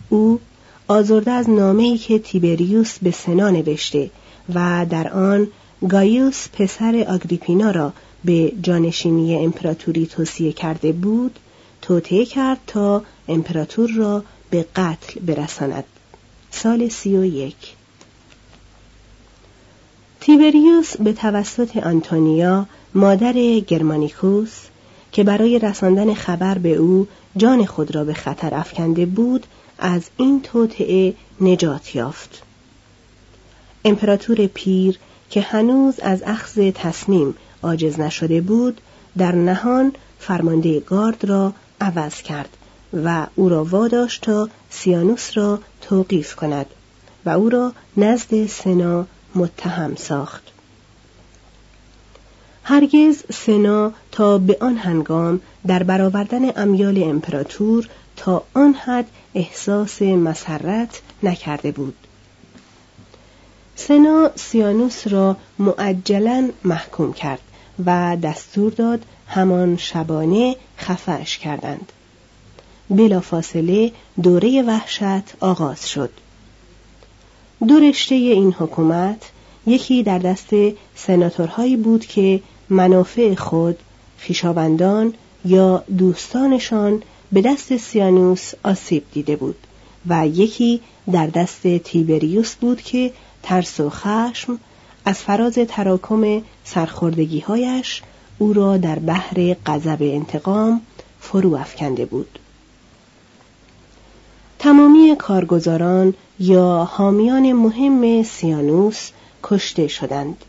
او 0.09 0.39
آزرده 0.88 1.30
از 1.30 1.50
نامه‌ای 1.50 1.98
که 1.98 2.18
تیبریوس 2.18 2.98
به 3.02 3.10
سنا 3.10 3.50
نوشته 3.50 4.10
و 4.54 4.86
در 4.90 5.08
آن 5.08 5.48
گایوس 5.88 6.48
پسر 6.52 7.06
آگریپینا 7.08 7.70
را 7.70 7.92
به 8.24 8.52
جانشینی 8.62 9.36
امپراتوری 9.36 10.06
توصیه 10.06 10.52
کرده 10.52 10.92
بود 10.92 11.38
توطعه 11.82 12.24
کرد 12.24 12.58
تا 12.66 13.02
امپراتور 13.28 13.90
را 13.90 14.24
به 14.50 14.66
قتل 14.76 15.20
برساند. 15.20 15.84
سال 16.50 16.88
سی 16.88 17.16
و 17.16 17.24
یک. 17.24 17.56
تیبریوس 20.20 20.96
به 20.96 21.12
توسط 21.12 21.76
آنتونیا 21.76 22.66
مادر 22.94 23.32
گرمانیکوس 23.60 24.52
که 25.12 25.24
برای 25.24 25.58
رساندن 25.58 26.14
خبر 26.14 26.58
به 26.58 26.74
او 26.74 27.06
جان 27.36 27.66
خود 27.66 27.94
را 27.94 28.04
به 28.04 28.14
خطر 28.14 28.54
افکنده 28.54 29.06
بود 29.06 29.46
از 29.78 30.02
این 30.16 30.40
توطعه 30.42 31.14
نجات 31.40 31.94
یافت. 31.94 32.42
امپراتور 33.84 34.46
پیر 34.46 34.98
که 35.30 35.40
هنوز 35.40 36.00
از 36.00 36.22
اخذ 36.26 36.70
تصمیم 36.74 37.34
عاجز 37.62 38.00
نشده 38.00 38.40
بود 38.40 38.80
در 39.18 39.32
نهان 39.32 39.92
فرمانده 40.18 40.80
گارد 40.80 41.24
را 41.24 41.52
عوض 41.80 42.22
کرد 42.22 42.56
و 43.04 43.26
او 43.34 43.48
را 43.48 43.64
واداشت 43.64 44.22
تا 44.22 44.48
سیانوس 44.70 45.36
را 45.36 45.58
توقیف 45.80 46.34
کند 46.34 46.66
و 47.24 47.30
او 47.30 47.48
را 47.48 47.72
نزد 47.96 48.46
سنا 48.46 49.06
متهم 49.34 49.94
ساخت. 49.96 50.42
هرگز 52.64 53.22
سنا 53.32 53.92
تا 54.12 54.38
به 54.38 54.56
آن 54.60 54.76
هنگام 54.76 55.40
در 55.66 55.82
برآوردن 55.82 56.60
امیال 56.62 57.02
امپراتور 57.02 57.88
تا 58.16 58.42
آن 58.54 58.74
حد 58.74 59.06
احساس 59.34 60.02
مسرت 60.02 61.00
نکرده 61.22 61.72
بود. 61.72 61.94
سنا 63.76 64.30
سیانوس 64.34 65.06
را 65.06 65.36
معجلا 65.58 66.50
محکوم 66.64 67.12
کرد 67.12 67.40
و 67.86 68.16
دستور 68.22 68.72
داد 68.72 69.02
همان 69.28 69.76
شبانه 69.76 70.56
خفش 70.78 71.38
کردند. 71.38 71.92
بلافاصله 72.90 73.92
دوره 74.22 74.62
وحشت 74.62 75.34
آغاز 75.40 75.88
شد. 75.90 76.10
دو 77.68 77.78
رشته 77.78 78.14
این 78.14 78.52
حکومت 78.52 79.30
یکی 79.66 80.02
در 80.02 80.18
دست 80.18 80.50
سناتورهایی 80.94 81.76
بود 81.76 82.06
که 82.06 82.40
منافع 82.68 83.34
خود 83.34 83.78
خیشاوندان 84.18 85.14
یا 85.44 85.84
دوستانشان 85.98 87.02
به 87.34 87.42
دست 87.42 87.76
سیانوس 87.76 88.52
آسیب 88.64 89.04
دیده 89.12 89.36
بود 89.36 89.56
و 90.08 90.26
یکی 90.26 90.80
در 91.12 91.26
دست 91.26 91.78
تیبریوس 91.78 92.54
بود 92.54 92.82
که 92.82 93.12
ترس 93.42 93.80
و 93.80 93.90
خشم 93.90 94.58
از 95.04 95.18
فراز 95.18 95.54
تراکم 95.54 96.42
سرخوردگیهایش 96.64 98.02
او 98.38 98.52
را 98.52 98.76
در 98.76 98.98
بحر 98.98 99.56
غضب 99.66 99.98
انتقام 100.00 100.80
فرو 101.20 101.54
افکنده 101.54 102.04
بود. 102.04 102.38
تمامی 104.58 105.16
کارگزاران 105.18 106.14
یا 106.38 106.88
حامیان 106.92 107.52
مهم 107.52 108.22
سیانوس 108.22 109.10
کشته 109.42 109.88
شدند. 109.88 110.44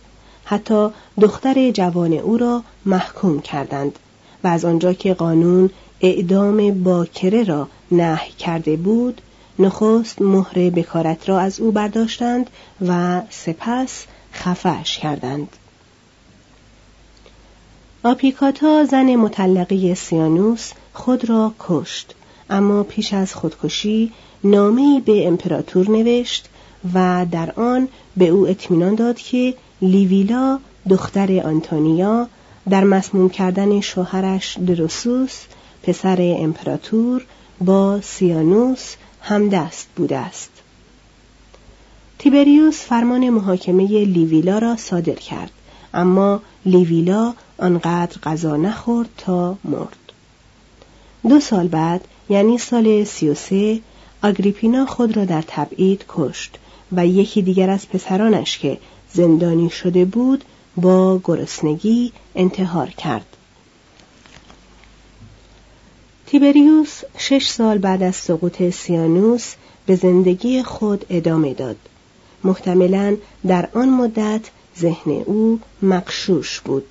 حتی 0.46 0.90
دختر 1.22 1.72
جوان 1.72 2.14
او 2.14 2.38
را 2.38 2.64
محکوم 2.86 3.42
کردند 3.42 4.00
و 4.44 4.48
از 4.48 4.66
آنجا 4.66 4.94
که 4.94 5.14
قانون 5.14 5.70
اعدام 6.02 6.84
باکره 6.84 7.44
را 7.44 7.68
نهی 7.92 8.32
کرده 8.32 8.76
بود 8.76 9.22
نخست 9.60 10.22
مهر 10.22 10.70
بکارت 10.70 11.30
را 11.30 11.40
از 11.40 11.60
او 11.60 11.72
برداشتند 11.72 12.50
و 12.88 13.22
سپس 13.30 14.06
خفش 14.34 14.98
کردند. 14.98 15.48
آپیکاتا 18.04 18.86
زن 18.86 19.16
مطلقه 19.16 19.94
سیانوس 19.94 20.72
خود 20.94 21.30
را 21.30 21.54
کشت 21.60 22.16
اما 22.50 22.84
پیش 22.84 23.14
از 23.14 23.34
خودکشی 23.34 24.12
نامهای 24.44 25.02
به 25.06 25.28
امپراتور 25.28 25.90
نوشت 25.90 26.50
و 26.94 27.26
در 27.32 27.52
آن 27.52 27.88
به 28.18 28.28
او 28.28 28.48
اطمینان 28.48 28.96
داد 28.96 29.18
که 29.18 29.54
لیویلا 29.82 30.60
دختر 30.90 31.42
آنتونیا 31.46 32.28
در 32.70 32.84
مسموم 32.84 33.30
کردن 33.30 33.82
شوهرش 33.82 34.58
دروسوس 34.68 35.42
پسر 35.86 36.18
امپراتور 36.40 37.26
با 37.62 38.02
سیانوس 38.02 38.96
همدست 39.22 39.88
بوده 39.96 40.18
است. 40.18 40.50
تیبریوس 42.20 42.80
فرمان 42.80 43.30
محاکمه 43.30 44.06
لیویلا 44.06 44.58
را 44.58 44.76
صادر 44.76 45.14
کرد 45.14 45.52
اما 45.94 46.42
لیویلا 46.66 47.34
آنقدر 47.58 48.18
غذا 48.24 48.56
نخورد 48.58 49.10
تا 49.18 49.58
مرد. 49.64 49.98
دو 51.30 51.40
سال 51.40 51.68
بعد 51.68 52.08
یعنی 52.30 52.58
سال 52.58 53.04
سی 53.04 53.30
و 53.30 53.34
سه 53.34 53.80
آگریپینا 54.24 54.86
خود 54.86 55.18
را 55.18 55.26
در 55.26 55.44
تبعید 55.48 56.06
کشت 56.08 56.58
و 56.92 57.08
یکی 57.08 57.42
دیگر 57.42 57.70
از 57.70 57.90
پسرانش 57.90 58.58
که 58.58 58.78
زندانی 59.14 59.70
شده 59.70 60.06
بود 60.06 60.44
با 60.78 61.22
گرسنگی 61.24 62.12
انتحار 62.36 62.90
کرد. 62.90 63.35
تیبریوس 66.28 67.02
شش 67.18 67.48
سال 67.48 67.78
بعد 67.78 68.04
از 68.04 68.16
سقوط 68.16 68.70
سیانوس 68.70 69.54
به 69.86 69.96
زندگی 69.96 70.64
خود 70.64 71.06
ادامه 71.10 71.54
داد. 71.54 71.76
محتملا 72.44 73.18
در 73.48 73.70
آن 73.74 73.90
مدت 73.90 74.42
ذهن 74.80 75.12
او 75.12 75.60
مقشوش 75.82 76.62
بود. 76.62 76.86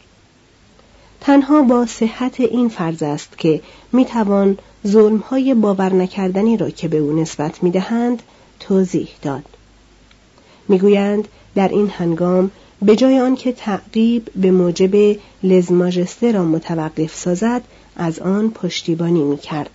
تنها 1.21 1.63
با 1.63 1.87
صحت 1.87 2.41
این 2.41 2.69
فرض 2.69 3.03
است 3.03 3.39
که 3.39 3.61
می‌توان 3.93 4.59
ظلمهای 4.87 5.55
باور 5.55 5.93
نکردنی 5.93 6.57
را 6.57 6.71
که 6.71 6.89
به 6.89 6.97
او 6.97 7.21
نسبت 7.21 7.63
می‌دهند 7.63 8.23
توضیح 8.61 9.09
داد. 9.23 9.45
می‌گویند 10.69 11.29
در 11.55 11.69
این 11.69 11.89
هنگام 11.89 12.51
به 12.83 12.97
جای 12.97 13.21
آنکه 13.21 13.53
تعقیب 13.53 14.29
به 14.37 14.51
موجب 14.51 15.19
لزماجسته 15.43 16.33
را 16.33 16.45
متوقف 16.45 17.15
سازد 17.17 17.63
از 17.97 18.19
آن 18.19 18.51
پشتیبانی 18.51 19.23
می 19.23 19.39
کرد. 19.39 19.71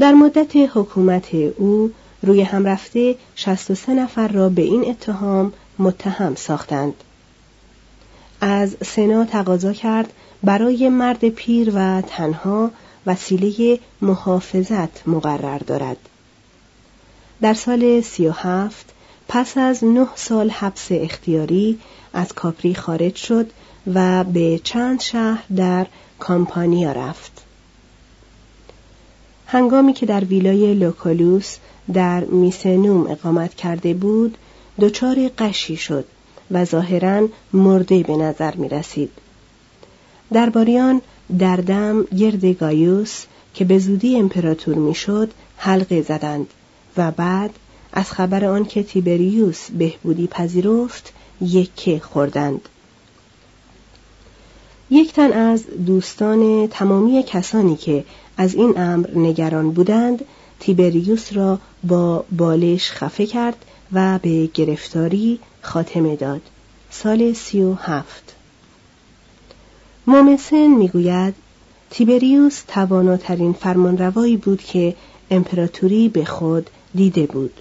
در 0.00 0.12
مدت 0.12 0.56
حکومت 0.56 1.34
او 1.34 1.92
روی 2.22 2.42
هم 2.42 2.66
رفته 2.66 3.16
63 3.34 3.94
نفر 3.94 4.28
را 4.28 4.48
به 4.48 4.62
این 4.62 4.90
اتهام 4.90 5.52
متهم 5.78 6.34
ساختند. 6.34 6.94
از 8.40 8.76
سنا 8.84 9.24
تقاضا 9.24 9.72
کرد 9.72 10.12
برای 10.42 10.88
مرد 10.88 11.28
پیر 11.28 11.72
و 11.74 12.02
تنها 12.06 12.70
وسیله 13.06 13.78
محافظت 14.00 15.08
مقرر 15.08 15.58
دارد. 15.58 15.96
در 17.40 17.54
سال 17.54 18.00
سی 18.00 18.26
و 18.26 18.32
هفت 18.32 18.92
پس 19.28 19.58
از 19.58 19.84
نه 19.84 20.06
سال 20.14 20.50
حبس 20.50 20.86
اختیاری 20.90 21.78
از 22.12 22.32
کاپری 22.32 22.74
خارج 22.74 23.16
شد 23.16 23.50
و 23.94 24.24
به 24.24 24.60
چند 24.64 25.00
شهر 25.00 25.44
در 25.56 25.86
کامپانیا 26.18 26.92
رفت. 26.92 27.42
هنگامی 29.46 29.92
که 29.92 30.06
در 30.06 30.24
ویلای 30.24 30.74
لوکولوس 30.74 31.56
در 31.92 32.24
میسنوم 32.24 33.06
اقامت 33.10 33.54
کرده 33.54 33.94
بود، 33.94 34.38
دچار 34.80 35.30
قشی 35.38 35.76
شد 35.76 36.04
و 36.50 36.64
ظاهرا 36.64 37.28
مرده 37.52 38.02
به 38.02 38.16
نظر 38.16 38.54
می 38.54 38.68
رسید. 38.68 39.10
درباریان 40.32 41.02
در 41.38 41.56
دم 41.56 42.04
گرد 42.04 42.44
گایوس 42.44 43.24
که 43.54 43.64
به 43.64 43.78
زودی 43.78 44.16
امپراتور 44.16 44.74
می‌شد 44.74 45.30
حلقه 45.56 46.02
زدند 46.02 46.46
و 46.96 47.10
بعد 47.10 47.50
از 47.92 48.12
خبر 48.12 48.44
آن 48.44 48.64
که 48.64 48.82
تیبریوس 48.82 49.70
بهبودی 49.70 50.26
پذیرفت 50.26 51.12
یکه 51.40 51.98
خوردند 51.98 52.68
یک 54.90 55.12
تن 55.12 55.32
از 55.32 55.64
دوستان 55.86 56.66
تمامی 56.66 57.24
کسانی 57.26 57.76
که 57.76 58.04
از 58.36 58.54
این 58.54 58.78
امر 58.78 59.10
نگران 59.14 59.70
بودند 59.70 60.24
تیبریوس 60.60 61.32
را 61.32 61.58
با 61.84 62.24
بالش 62.36 62.90
خفه 62.90 63.26
کرد 63.26 63.64
و 63.92 64.18
به 64.22 64.48
گرفتاری 64.54 65.38
خاتمه 65.62 66.16
داد. 66.16 66.40
سال 66.90 67.32
سی 67.32 67.62
و 67.62 67.74
هفت. 67.74 68.34
مومسن 70.06 70.66
می‌گوید 70.66 71.34
تیبریوس 71.90 72.62
تواناترین 72.68 73.52
فرمانروایی 73.52 74.36
بود 74.36 74.62
که 74.62 74.94
امپراتوری 75.30 76.08
به 76.08 76.24
خود 76.24 76.70
دیده 76.94 77.26
بود. 77.26 77.52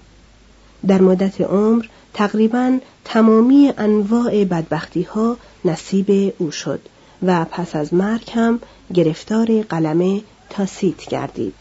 در 0.87 1.01
مدت 1.01 1.41
عمر 1.41 1.85
تقریبا 2.13 2.79
تمامی 3.05 3.73
انواع 3.77 4.43
بدبختی 4.43 5.01
ها 5.03 5.37
نصیب 5.65 6.33
او 6.37 6.51
شد. 6.51 6.79
و 7.23 7.45
پس 7.45 7.75
از 7.75 7.93
مرگ 7.93 8.31
هم 8.33 8.59
گرفتار 8.93 9.61
قلمه 9.61 10.21
تاسیت 10.49 11.09
گردید. 11.09 11.55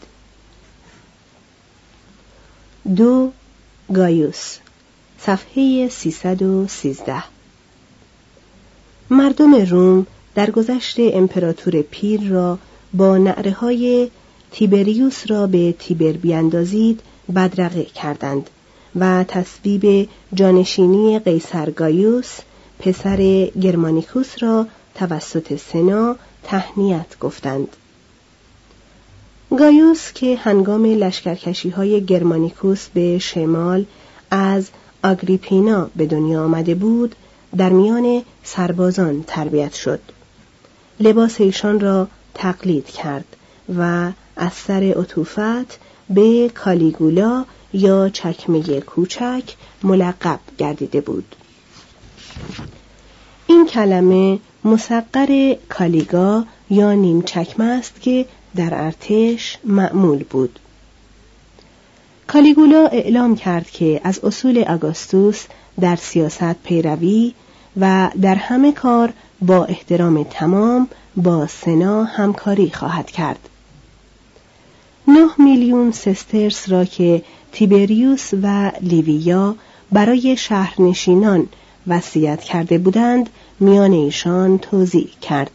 دو 2.95 3.31
گایوس 3.93 4.57
صفحه 5.19 5.89
313 5.89 7.23
مردم 9.09 9.55
روم 9.55 10.07
در 10.35 10.51
گذشت 10.51 10.95
امپراتور 10.99 11.81
پیر 11.81 12.29
را 12.29 12.57
با 12.93 13.17
نعره 13.17 13.51
های 13.51 14.09
تیبریوس 14.51 15.31
را 15.31 15.47
به 15.47 15.75
تیبر 15.79 16.11
بیاندازید 16.11 17.01
بدرقه 17.35 17.83
کردند 17.83 18.49
و 18.95 19.23
تصویب 19.27 20.09
جانشینی 20.33 21.19
قیصر 21.19 21.69
گایوس 21.69 22.39
پسر 22.79 23.45
گرمانیکوس 23.61 24.43
را 24.43 24.67
توسط 24.95 25.55
سنا 25.55 26.15
تهنیت 26.43 27.19
گفتند. 27.19 27.67
گایوس 29.57 30.11
که 30.13 30.37
هنگام 30.37 30.85
لشکرکشی 30.85 31.69
های 31.69 32.05
گرمانیکوس 32.05 32.87
به 32.93 33.19
شمال 33.19 33.85
از 34.31 34.69
آگریپینا 35.03 35.89
به 35.95 36.05
دنیا 36.05 36.43
آمده 36.43 36.75
بود 36.75 37.15
در 37.57 37.69
میان 37.69 38.21
سربازان 38.43 39.23
تربیت 39.27 39.73
شد. 39.73 39.99
لباس 40.99 41.41
ایشان 41.41 41.79
را 41.79 42.07
تقلید 42.33 42.85
کرد 42.85 43.25
و 43.77 44.11
از 44.35 44.53
سر 44.53 44.93
عطوفت 44.97 45.79
به 46.09 46.51
کالیگولا 46.55 47.45
یا 47.73 48.09
چکمه 48.09 48.81
کوچک 48.81 49.43
ملقب 49.83 50.39
گردیده 50.57 51.01
بود. 51.01 51.35
این 53.47 53.67
کلمه 53.67 54.39
مسقر 54.65 55.55
کالیگا 55.69 56.45
یا 56.69 56.93
نیم 56.93 57.21
چکمه 57.21 57.65
است 57.65 58.01
که 58.01 58.25
در 58.55 58.83
ارتش 58.83 59.57
معمول 59.63 60.23
بود 60.23 60.59
کالیگولا 62.27 62.87
اعلام 62.87 63.35
کرد 63.35 63.69
که 63.69 64.01
از 64.03 64.19
اصول 64.23 64.63
آگوستوس 64.67 65.45
در 65.81 65.95
سیاست 65.95 66.63
پیروی 66.63 67.33
و 67.79 68.09
در 68.21 68.35
همه 68.35 68.71
کار 68.71 69.13
با 69.41 69.65
احترام 69.65 70.23
تمام 70.23 70.87
با 71.15 71.47
سنا 71.47 72.03
همکاری 72.03 72.71
خواهد 72.71 73.11
کرد. 73.11 73.49
نه 75.07 75.29
میلیون 75.37 75.91
سسترس 75.91 76.69
را 76.69 76.85
که 76.85 77.23
تیبریوس 77.51 78.29
و 78.43 78.71
لیویا 78.81 79.55
برای 79.91 80.37
شهرنشینان 80.37 81.47
وصیت 81.87 82.41
کرده 82.41 82.77
بودند 82.77 83.29
میان 83.59 83.93
ایشان 83.93 84.57
توضیح 84.57 85.09
کرد 85.21 85.51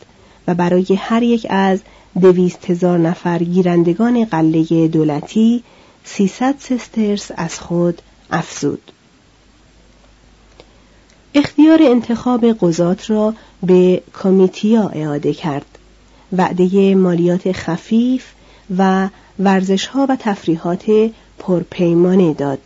و 0.48 0.54
برای 0.54 0.86
هر 0.98 1.22
یک 1.22 1.46
از 1.50 1.80
دویست 2.20 2.70
هزار 2.70 2.98
نفر 2.98 3.38
گیرندگان 3.38 4.24
قله 4.24 4.88
دولتی 4.88 5.62
سیصد 6.04 6.54
سسترس 6.58 7.30
از 7.36 7.60
خود 7.60 8.02
افزود. 8.30 8.92
اختیار 11.34 11.78
انتخاب 11.82 12.44
قضات 12.60 13.10
را 13.10 13.34
به 13.62 14.02
کمیتیا 14.22 14.88
اعاده 14.88 15.34
کرد 15.34 15.78
وعده 16.32 16.94
مالیات 16.94 17.52
خفیف 17.52 18.24
و 18.78 19.08
ورزشها 19.38 20.06
و 20.08 20.16
تفریحات 20.20 21.10
پرپیمانه 21.38 22.34
داد 22.34 22.58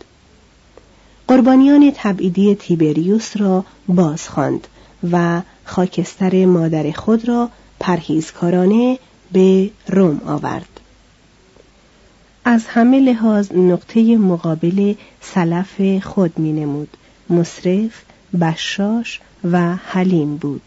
قربانیان 1.27 1.91
تبعیدی 1.95 2.55
تیبریوس 2.55 3.37
را 3.37 3.65
باز 3.87 4.29
خواند 4.29 4.67
و 5.11 5.41
خاکستر 5.65 6.45
مادر 6.45 6.91
خود 6.91 7.27
را 7.27 7.49
پرهیزکارانه 7.79 8.99
به 9.31 9.69
روم 9.87 10.21
آورد. 10.25 10.79
از 12.45 12.65
همه 12.67 12.99
لحاظ 12.99 13.51
نقطه 13.51 14.17
مقابل 14.17 14.93
سلف 15.21 16.03
خود 16.03 16.39
می 16.39 16.53
نمود 16.53 16.97
مصرف 17.29 18.01
بشاش 18.41 19.19
و 19.51 19.75
حلیم 19.75 20.37
بود. 20.37 20.61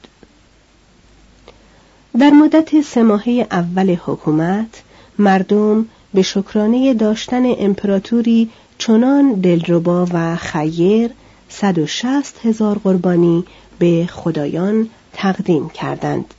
در 2.19 2.31
مدت 2.31 2.81
سه 2.81 3.03
ماهه 3.03 3.47
اول 3.51 3.97
حکومت 4.07 4.83
مردم 5.19 5.87
به 6.15 6.23
شکرانه 6.23 6.95
داشتن 6.95 7.43
امپراتوری 7.59 8.51
چنان 8.79 9.33
دلربا 9.33 10.07
و 10.13 10.37
خیر 10.37 11.11
160 11.49 12.47
هزار 12.47 12.79
قربانی 12.79 13.45
به 13.79 14.09
خدایان 14.13 14.89
تقدیم 15.13 15.69
کردند. 15.69 16.35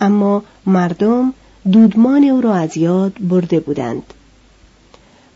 اما 0.00 0.42
مردم 0.66 1.34
دودمان 1.72 2.24
او 2.24 2.40
را 2.40 2.54
از 2.54 2.76
یاد 2.76 3.12
برده 3.20 3.60
بودند. 3.60 4.02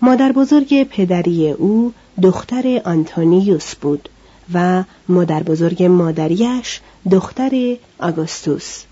مادر 0.03 0.33
بزرگ 0.33 0.85
پدری 0.85 1.51
او 1.51 1.93
دختر 2.23 2.81
آنتونیوس 2.85 3.75
بود 3.75 4.09
و 4.55 4.85
مادر 5.09 5.43
بزرگ 5.43 5.83
مادریش 5.83 6.81
دختر 7.11 7.77
آگوستوس. 7.99 8.83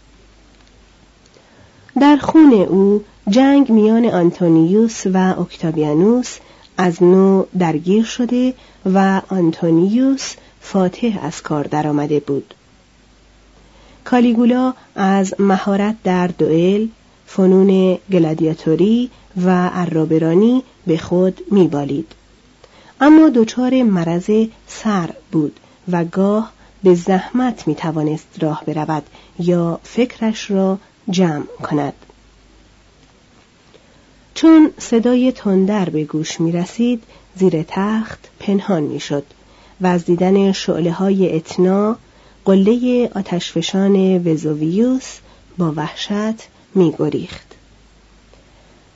در 2.01 2.17
خون 2.17 2.53
او 2.53 3.05
جنگ 3.29 3.73
میان 3.73 4.05
آنتونیوس 4.05 5.03
و 5.07 5.35
اکتابیانوس 5.41 6.37
از 6.77 7.03
نو 7.03 7.45
درگیر 7.59 8.05
شده 8.05 8.55
و 8.95 9.23
آنتونیوس 9.29 10.35
فاتح 10.61 11.19
از 11.23 11.43
کار 11.43 11.65
درآمده 11.65 12.21
بود. 12.21 12.55
کالیگولا 14.05 14.75
از 14.95 15.35
مهارت 15.39 15.97
در 16.05 16.27
دوئل 16.27 16.87
فنون 17.27 17.99
گلادیاتوری 18.13 19.11
و 19.45 19.69
عرابرانی 19.69 20.63
به 20.87 20.99
خود 20.99 21.41
میبالید. 21.51 22.13
اما 23.01 23.29
دچار 23.29 23.83
مرض 23.83 24.31
سر 24.67 25.11
بود 25.33 25.61
و 25.93 26.05
گاه 26.05 26.53
به 26.83 26.95
زحمت 26.95 27.69
می 27.69 27.75
توانست 27.75 28.29
راه 28.41 28.65
برود 28.67 29.03
یا 29.39 29.81
فکرش 29.83 30.51
را 30.51 30.79
جمع 31.11 31.47
کند. 31.63 31.93
چون 34.37 34.71
صدای 34.79 35.33
تندر 35.33 35.89
به 35.89 36.05
گوش 36.05 36.41
می 36.41 36.53
رسید 36.53 37.03
زیر 37.37 37.63
تخت 37.63 38.29
پنهان 38.41 38.83
می 38.83 39.01
شد 39.01 39.25
و 39.81 39.87
از 39.87 40.05
دیدن 40.05 40.53
شعله 40.53 40.93
های 40.93 41.37
اتنا 41.37 41.97
قله 42.45 43.11
آتشفشان 43.15 44.27
وزوویوس 44.29 45.19
با 45.59 45.73
وحشت 45.77 46.49
می 46.75 46.95
گریخت. 46.99 47.47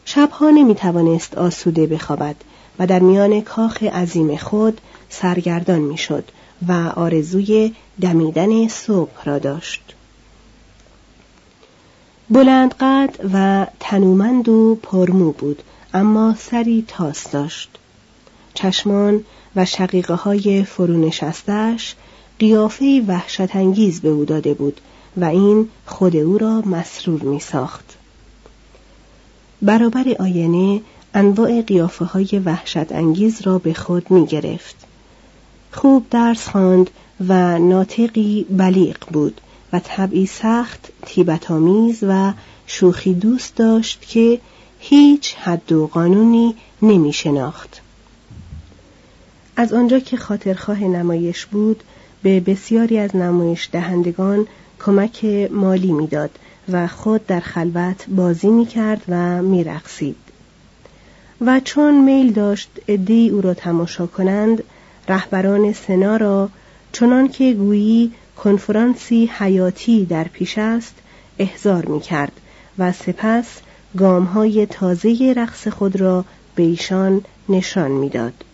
شبها 0.04 0.50
نمی 0.50 0.74
توانست 0.74 1.34
آسوده 1.38 1.86
بخوابد 1.86 2.36
و 2.78 2.86
در 2.86 2.98
میان 2.98 3.40
کاخ 3.40 3.82
عظیم 3.82 4.36
خود 4.36 4.80
سرگردان 5.08 5.80
می‌شد 5.80 6.24
و 6.68 6.72
آرزوی 6.96 7.74
دمیدن 8.00 8.68
صبح 8.68 9.24
را 9.24 9.38
داشت 9.38 9.94
بلند 12.30 12.74
قد 12.74 13.30
و 13.34 13.66
تنومند 13.80 14.48
و 14.48 14.78
پرمو 14.82 15.32
بود 15.32 15.62
اما 15.94 16.34
سری 16.38 16.84
تاس 16.88 17.30
داشت 17.30 17.70
چشمان 18.54 19.24
و 19.56 19.64
شقیقه 19.64 20.14
های 20.14 20.64
فرونشستش 20.64 21.94
قیافه 22.38 23.04
وحشت 23.08 23.56
انگیز 23.56 24.00
به 24.00 24.08
او 24.08 24.24
داده 24.24 24.54
بود 24.54 24.80
و 25.16 25.24
این 25.24 25.68
خود 25.86 26.16
او 26.16 26.38
را 26.38 26.60
مسرور 26.60 27.22
می 27.22 27.40
ساخت. 27.40 27.96
برابر 29.62 30.04
آینه 30.18 30.80
انواع 31.14 31.62
قیافه 31.62 32.04
های 32.04 32.42
وحشت 32.44 32.92
انگیز 32.92 33.40
را 33.40 33.58
به 33.58 33.74
خود 33.74 34.10
می 34.10 34.26
گرفت. 34.26 34.76
خوب 35.72 36.06
درس 36.10 36.48
خواند 36.48 36.90
و 37.28 37.58
ناطقی 37.58 38.46
بلیغ 38.50 38.96
بود 39.12 39.40
و 39.72 39.80
طبعی 39.84 40.26
سخت 40.26 40.88
تیبتامیز 41.06 42.04
و 42.08 42.32
شوخی 42.66 43.14
دوست 43.14 43.56
داشت 43.56 44.00
که 44.08 44.40
هیچ 44.78 45.34
حد 45.34 45.72
و 45.72 45.86
قانونی 45.86 46.54
نمی 46.82 47.12
شناخت. 47.12 47.80
از 49.56 49.72
آنجا 49.72 49.98
که 49.98 50.16
خاطرخواه 50.16 50.84
نمایش 50.84 51.46
بود 51.46 51.82
به 52.22 52.40
بسیاری 52.40 52.98
از 52.98 53.16
نمایش 53.16 53.68
دهندگان 53.72 54.46
کمک 54.84 55.24
مالی 55.50 55.92
می‌داد 55.92 56.30
و 56.68 56.86
خود 56.86 57.26
در 57.26 57.40
خلوت 57.40 58.06
بازی 58.08 58.48
می 58.48 58.66
کرد 58.66 59.02
و 59.08 59.42
می 59.42 59.64
رقصید. 59.64 60.16
و 61.40 61.60
چون 61.64 62.04
میل 62.04 62.32
داشت 62.32 62.70
ادی 62.88 63.28
او 63.28 63.40
را 63.40 63.54
تماشا 63.54 64.06
کنند 64.06 64.62
رهبران 65.08 65.72
سنا 65.72 66.16
را 66.16 66.48
چنان 66.92 67.28
که 67.28 67.52
گویی 67.52 68.12
کنفرانسی 68.44 69.30
حیاتی 69.38 70.04
در 70.06 70.24
پیش 70.24 70.58
است 70.58 70.94
احضار 71.38 71.86
می 71.86 72.00
کرد 72.00 72.32
و 72.78 72.92
سپس 72.92 73.46
گام 73.96 74.24
های 74.24 74.66
تازه 74.66 75.34
رقص 75.36 75.68
خود 75.68 76.00
را 76.00 76.24
به 76.54 76.62
ایشان 76.62 77.24
نشان 77.48 77.90
می‌داد. 77.90 78.44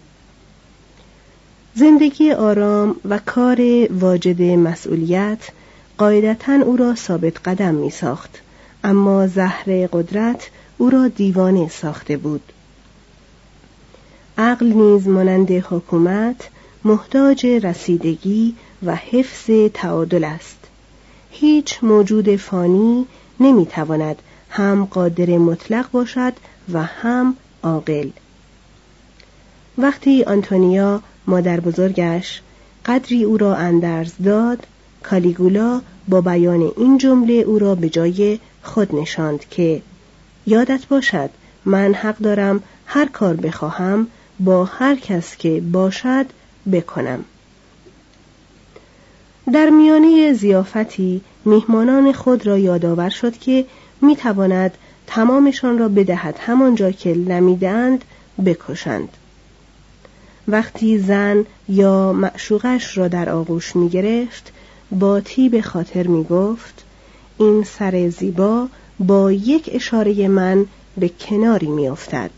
زندگی 1.74 2.32
آرام 2.32 2.96
و 3.08 3.18
کار 3.18 3.60
واجد 3.92 4.42
مسئولیت 4.42 5.48
قاعدتا 5.98 6.52
او 6.52 6.76
را 6.76 6.94
ثابت 6.94 7.48
قدم 7.48 7.74
می 7.74 7.90
ساخت 7.90 8.38
اما 8.84 9.26
زهر 9.26 9.86
قدرت 9.86 10.50
او 10.78 10.90
را 10.90 11.08
دیوانه 11.08 11.68
ساخته 11.68 12.16
بود 12.16 12.52
عقل 14.38 14.66
نیز 14.66 15.08
مانند 15.08 15.50
حکومت 15.50 16.48
محتاج 16.84 17.46
رسیدگی 17.46 18.54
و 18.82 18.94
حفظ 18.94 19.50
تعادل 19.74 20.24
است. 20.24 20.58
هیچ 21.30 21.78
موجود 21.82 22.36
فانی 22.36 23.06
نمی‌تواند 23.40 24.22
هم 24.50 24.84
قادر 24.84 25.38
مطلق 25.38 25.90
باشد 25.90 26.32
و 26.72 26.82
هم 26.82 27.36
عاقل. 27.62 28.08
وقتی 29.78 30.24
آنتونیا 30.24 31.02
مادر 31.26 31.60
بزرگش 31.60 32.42
قدری 32.86 33.24
او 33.24 33.36
را 33.36 33.56
اندرز 33.56 34.12
داد 34.24 34.66
کالیگولا 35.02 35.80
با 36.08 36.20
بیان 36.20 36.72
این 36.76 36.98
جمله 36.98 37.32
او 37.32 37.58
را 37.58 37.74
به 37.74 37.88
جای 37.88 38.38
خود 38.62 38.94
نشاند 38.94 39.48
که 39.50 39.82
یادت 40.46 40.86
باشد 40.86 41.30
من 41.64 41.94
حق 41.94 42.18
دارم 42.18 42.62
هر 42.86 43.08
کار 43.08 43.36
بخواهم 43.36 44.06
با 44.40 44.64
هر 44.64 44.96
کس 44.96 45.36
که 45.36 45.60
باشد 45.60 46.26
بکنم. 46.72 47.24
در 49.52 49.70
میانه 49.70 50.32
زیافتی 50.32 51.20
میهمانان 51.44 52.12
خود 52.12 52.46
را 52.46 52.58
یادآور 52.58 53.10
شد 53.10 53.38
که 53.38 53.64
می‌تواند 54.02 54.78
تمامشان 55.06 55.78
را 55.78 55.88
بدهد 55.88 56.38
همانجا 56.38 56.90
که 56.90 57.12
لمیدند 57.12 58.04
بکشند 58.44 59.08
وقتی 60.48 60.98
زن 60.98 61.46
یا 61.68 62.12
معشوقش 62.12 62.98
را 62.98 63.08
در 63.08 63.30
آغوش 63.30 63.76
می 63.76 63.88
گرفت 63.88 64.52
با 64.90 65.20
تیب 65.20 65.60
خاطر 65.60 66.06
می 66.06 66.24
گفت 66.24 66.84
این 67.38 67.64
سر 67.64 68.08
زیبا 68.08 68.68
با 68.98 69.32
یک 69.32 69.70
اشاره 69.72 70.28
من 70.28 70.66
به 70.96 71.08
کناری 71.08 71.66
می 71.66 71.88
افتد. 71.88 72.30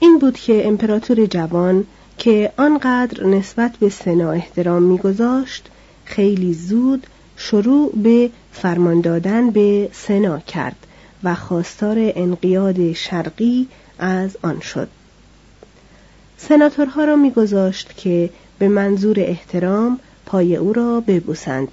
این 0.00 0.18
بود 0.18 0.36
که 0.36 0.68
امپراتور 0.68 1.26
جوان 1.26 1.84
که 2.18 2.52
آنقدر 2.56 3.26
نسبت 3.26 3.76
به 3.76 3.88
سنا 3.88 4.30
احترام 4.30 4.82
میگذاشت 4.82 5.68
خیلی 6.04 6.54
زود 6.54 7.06
شروع 7.36 7.92
به 7.96 8.30
فرمان 8.52 9.00
دادن 9.00 9.50
به 9.50 9.88
سنا 9.92 10.38
کرد 10.38 10.76
و 11.24 11.34
خواستار 11.34 11.96
انقیاد 11.98 12.92
شرقی 12.92 13.68
از 13.98 14.36
آن 14.42 14.60
شد. 14.60 14.88
سناتورها 16.38 17.04
را 17.04 17.16
میگذاشت 17.16 17.96
که 17.96 18.30
به 18.58 18.68
منظور 18.68 19.20
احترام 19.20 20.00
پای 20.26 20.56
او 20.56 20.72
را 20.72 21.00
ببوسند 21.00 21.68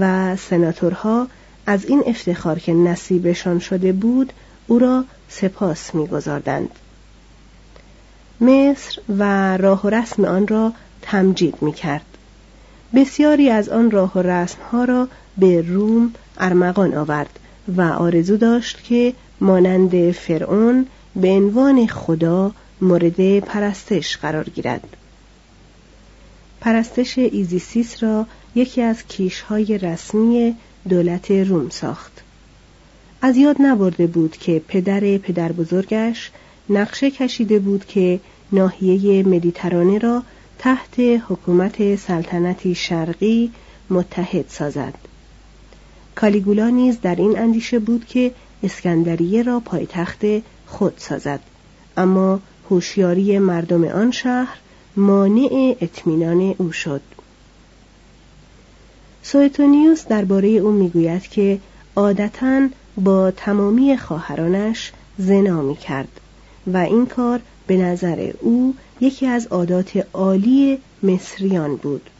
و 0.00 0.36
سناتورها 0.36 1.26
از 1.66 1.84
این 1.84 2.02
افتخار 2.06 2.58
که 2.58 2.72
نصیبشان 2.72 3.58
شده 3.58 3.92
بود 3.92 4.32
او 4.66 4.78
را 4.78 5.04
سپاس 5.28 5.94
میگذاردند. 5.94 6.70
مصر 8.44 9.00
و 9.18 9.56
راه 9.56 9.82
و 9.82 9.90
رسم 9.90 10.24
آن 10.24 10.46
را 10.46 10.72
تمجید 11.02 11.54
می 11.62 11.72
کرد. 11.72 12.04
بسیاری 12.94 13.50
از 13.50 13.68
آن 13.68 13.90
راه 13.90 14.12
و 14.14 14.18
رسم 14.18 14.58
ها 14.72 14.84
را 14.84 15.08
به 15.38 15.60
روم 15.62 16.14
ارمغان 16.38 16.94
آورد 16.94 17.38
و 17.76 17.82
آرزو 17.82 18.36
داشت 18.36 18.84
که 18.84 19.12
مانند 19.40 20.10
فرعون 20.10 20.86
به 21.16 21.28
عنوان 21.28 21.86
خدا 21.86 22.52
مورد 22.80 23.38
پرستش 23.38 24.16
قرار 24.16 24.44
گیرد. 24.44 24.96
پرستش 26.60 27.18
ایزیس 27.18 28.02
را 28.02 28.26
یکی 28.54 28.82
از 28.82 29.02
کیشهای 29.08 29.78
رسمی 29.78 30.56
دولت 30.88 31.30
روم 31.30 31.68
ساخت. 31.68 32.12
از 33.22 33.36
یاد 33.36 33.56
نبرده 33.60 34.06
بود 34.06 34.36
که 34.36 34.62
پدر 34.68 35.18
پدر 35.18 35.52
بزرگش 35.52 36.30
نقشه 36.70 37.10
کشیده 37.10 37.58
بود 37.58 37.84
که 37.84 38.20
ناحیه 38.52 39.22
مدیترانه 39.28 39.98
را 39.98 40.22
تحت 40.58 41.00
حکومت 41.28 41.96
سلطنتی 41.96 42.74
شرقی 42.74 43.50
متحد 43.90 44.44
سازد. 44.48 44.94
کالیگولا 46.14 46.68
نیز 46.68 47.00
در 47.00 47.14
این 47.14 47.38
اندیشه 47.38 47.78
بود 47.78 48.06
که 48.06 48.30
اسکندریه 48.62 49.42
را 49.42 49.60
پایتخت 49.60 50.20
خود 50.66 50.94
سازد. 50.96 51.40
اما 51.96 52.40
هوشیاری 52.70 53.38
مردم 53.38 53.84
آن 53.84 54.10
شهر 54.10 54.58
مانع 54.96 55.76
اطمینان 55.80 56.54
او 56.58 56.72
شد. 56.72 57.00
سویتونیوس 59.22 60.06
درباره 60.06 60.48
او 60.48 60.72
می‌گوید 60.72 61.22
که 61.22 61.58
عادتا 61.96 62.68
با 62.96 63.30
تمامی 63.30 63.96
خواهرانش 63.96 64.92
زنا 65.18 65.62
می 65.62 65.76
کرد 65.76 66.20
و 66.66 66.76
این 66.76 67.06
کار 67.06 67.40
به 67.66 67.76
نظر 67.76 68.32
او 68.40 68.74
یکی 69.00 69.26
از 69.26 69.46
عادات 69.46 70.06
عالی 70.12 70.78
مصریان 71.02 71.76
بود 71.76 72.10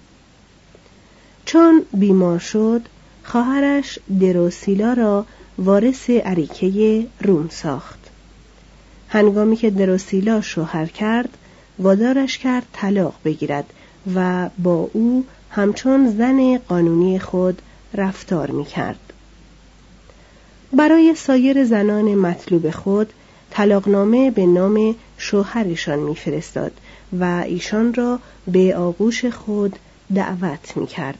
چون 1.44 1.82
بیمار 1.92 2.38
شد 2.38 2.82
خواهرش 3.24 3.98
دروسیلا 4.20 4.92
را 4.92 5.26
وارث 5.58 6.10
عریکه 6.10 7.06
روم 7.20 7.48
ساخت 7.48 7.98
هنگامی 9.08 9.56
که 9.56 9.70
دروسیلا 9.70 10.40
شوهر 10.40 10.86
کرد 10.86 11.28
وادارش 11.78 12.38
کرد 12.38 12.66
طلاق 12.72 13.14
بگیرد 13.24 13.64
و 14.14 14.50
با 14.62 14.90
او 14.92 15.24
همچون 15.50 16.10
زن 16.18 16.58
قانونی 16.58 17.18
خود 17.18 17.62
رفتار 17.94 18.50
می 18.50 18.64
کرد. 18.64 19.12
برای 20.72 21.14
سایر 21.14 21.64
زنان 21.64 22.14
مطلوب 22.14 22.70
خود 22.70 23.12
طلاقنامه 23.50 24.30
به 24.30 24.46
نام 24.46 24.94
شوهرشان 25.24 25.98
میفرستاد 25.98 26.72
و 27.20 27.24
ایشان 27.46 27.94
را 27.94 28.18
به 28.46 28.76
آغوش 28.76 29.24
خود 29.24 29.78
دعوت 30.14 30.76
می‌کرد. 30.76 31.18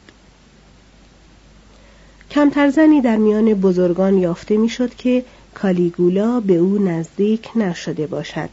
کمتر 2.31 2.69
زنی 2.69 3.01
در 3.01 3.15
میان 3.15 3.53
بزرگان 3.53 4.17
یافته 4.17 4.57
می‌شد 4.57 4.95
که 4.95 5.25
کالیگولا 5.53 6.39
به 6.39 6.55
او 6.55 6.77
نزدیک 6.77 7.49
نشده 7.55 8.07
باشد. 8.07 8.49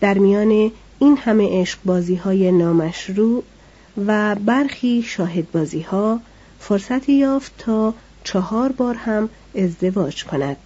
در 0.00 0.18
میان 0.18 0.72
این 0.98 1.16
همه 1.16 1.60
عشق 1.60 1.78
بازی 1.84 2.14
های 2.14 2.52
نامشروع 2.52 3.42
و 4.06 4.34
برخی 4.34 5.02
شاهد 5.02 5.50
بازی 5.52 5.80
ها 5.80 6.20
فرصتی 6.60 7.12
یافت 7.12 7.52
تا 7.58 7.94
چهار 8.24 8.72
بار 8.72 8.94
هم 8.94 9.28
ازدواج 9.54 10.24
کند. 10.24 10.56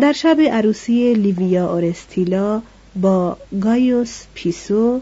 در 0.00 0.12
شب 0.12 0.36
عروسی 0.52 1.14
لیویا 1.14 1.72
اورستیلا 1.72 2.62
با 2.96 3.36
گایوس 3.60 4.22
پیسو 4.34 5.00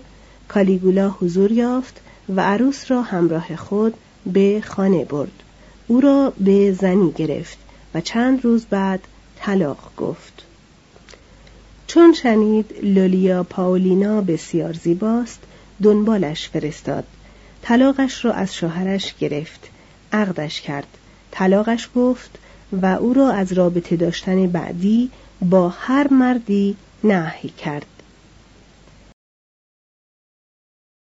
کالیگولا 0.49 1.11
حضور 1.11 1.53
یافت 1.53 2.01
و 2.37 2.41
عروس 2.41 2.91
را 2.91 3.03
همراه 3.03 3.57
خود 3.57 3.95
به 4.33 4.63
خانه 4.67 5.05
برد. 5.05 5.43
او 5.87 6.01
را 6.01 6.33
به 6.41 6.73
زنی 6.73 7.13
گرفت 7.13 7.59
و 7.95 8.01
چند 8.01 8.45
روز 8.45 8.67
بعد 8.67 9.01
طلاق 9.41 9.93
گفت. 9.97 10.45
چون 11.87 12.13
شنید 12.13 12.75
لولیا 12.83 13.43
پاولینا 13.43 14.21
بسیار 14.21 14.73
زیباست 14.73 15.41
دنبالش 15.83 16.49
فرستاد. 16.49 17.05
طلاقش 17.63 18.25
را 18.25 18.33
از 18.33 18.55
شوهرش 18.55 19.15
گرفت 19.21 19.69
عقدش 20.13 20.61
کرد. 20.61 20.87
طلاقش 21.31 21.89
گفت 21.95 22.39
و 22.73 22.87
او 22.87 23.13
را 23.13 23.33
از 23.33 23.53
رابطه 23.53 23.97
داشتن 23.97 24.47
بعدی 24.47 25.11
با 25.41 25.69
هر 25.69 26.09
مردی 26.13 26.77
نهی 27.05 27.49
کرد. 27.49 27.87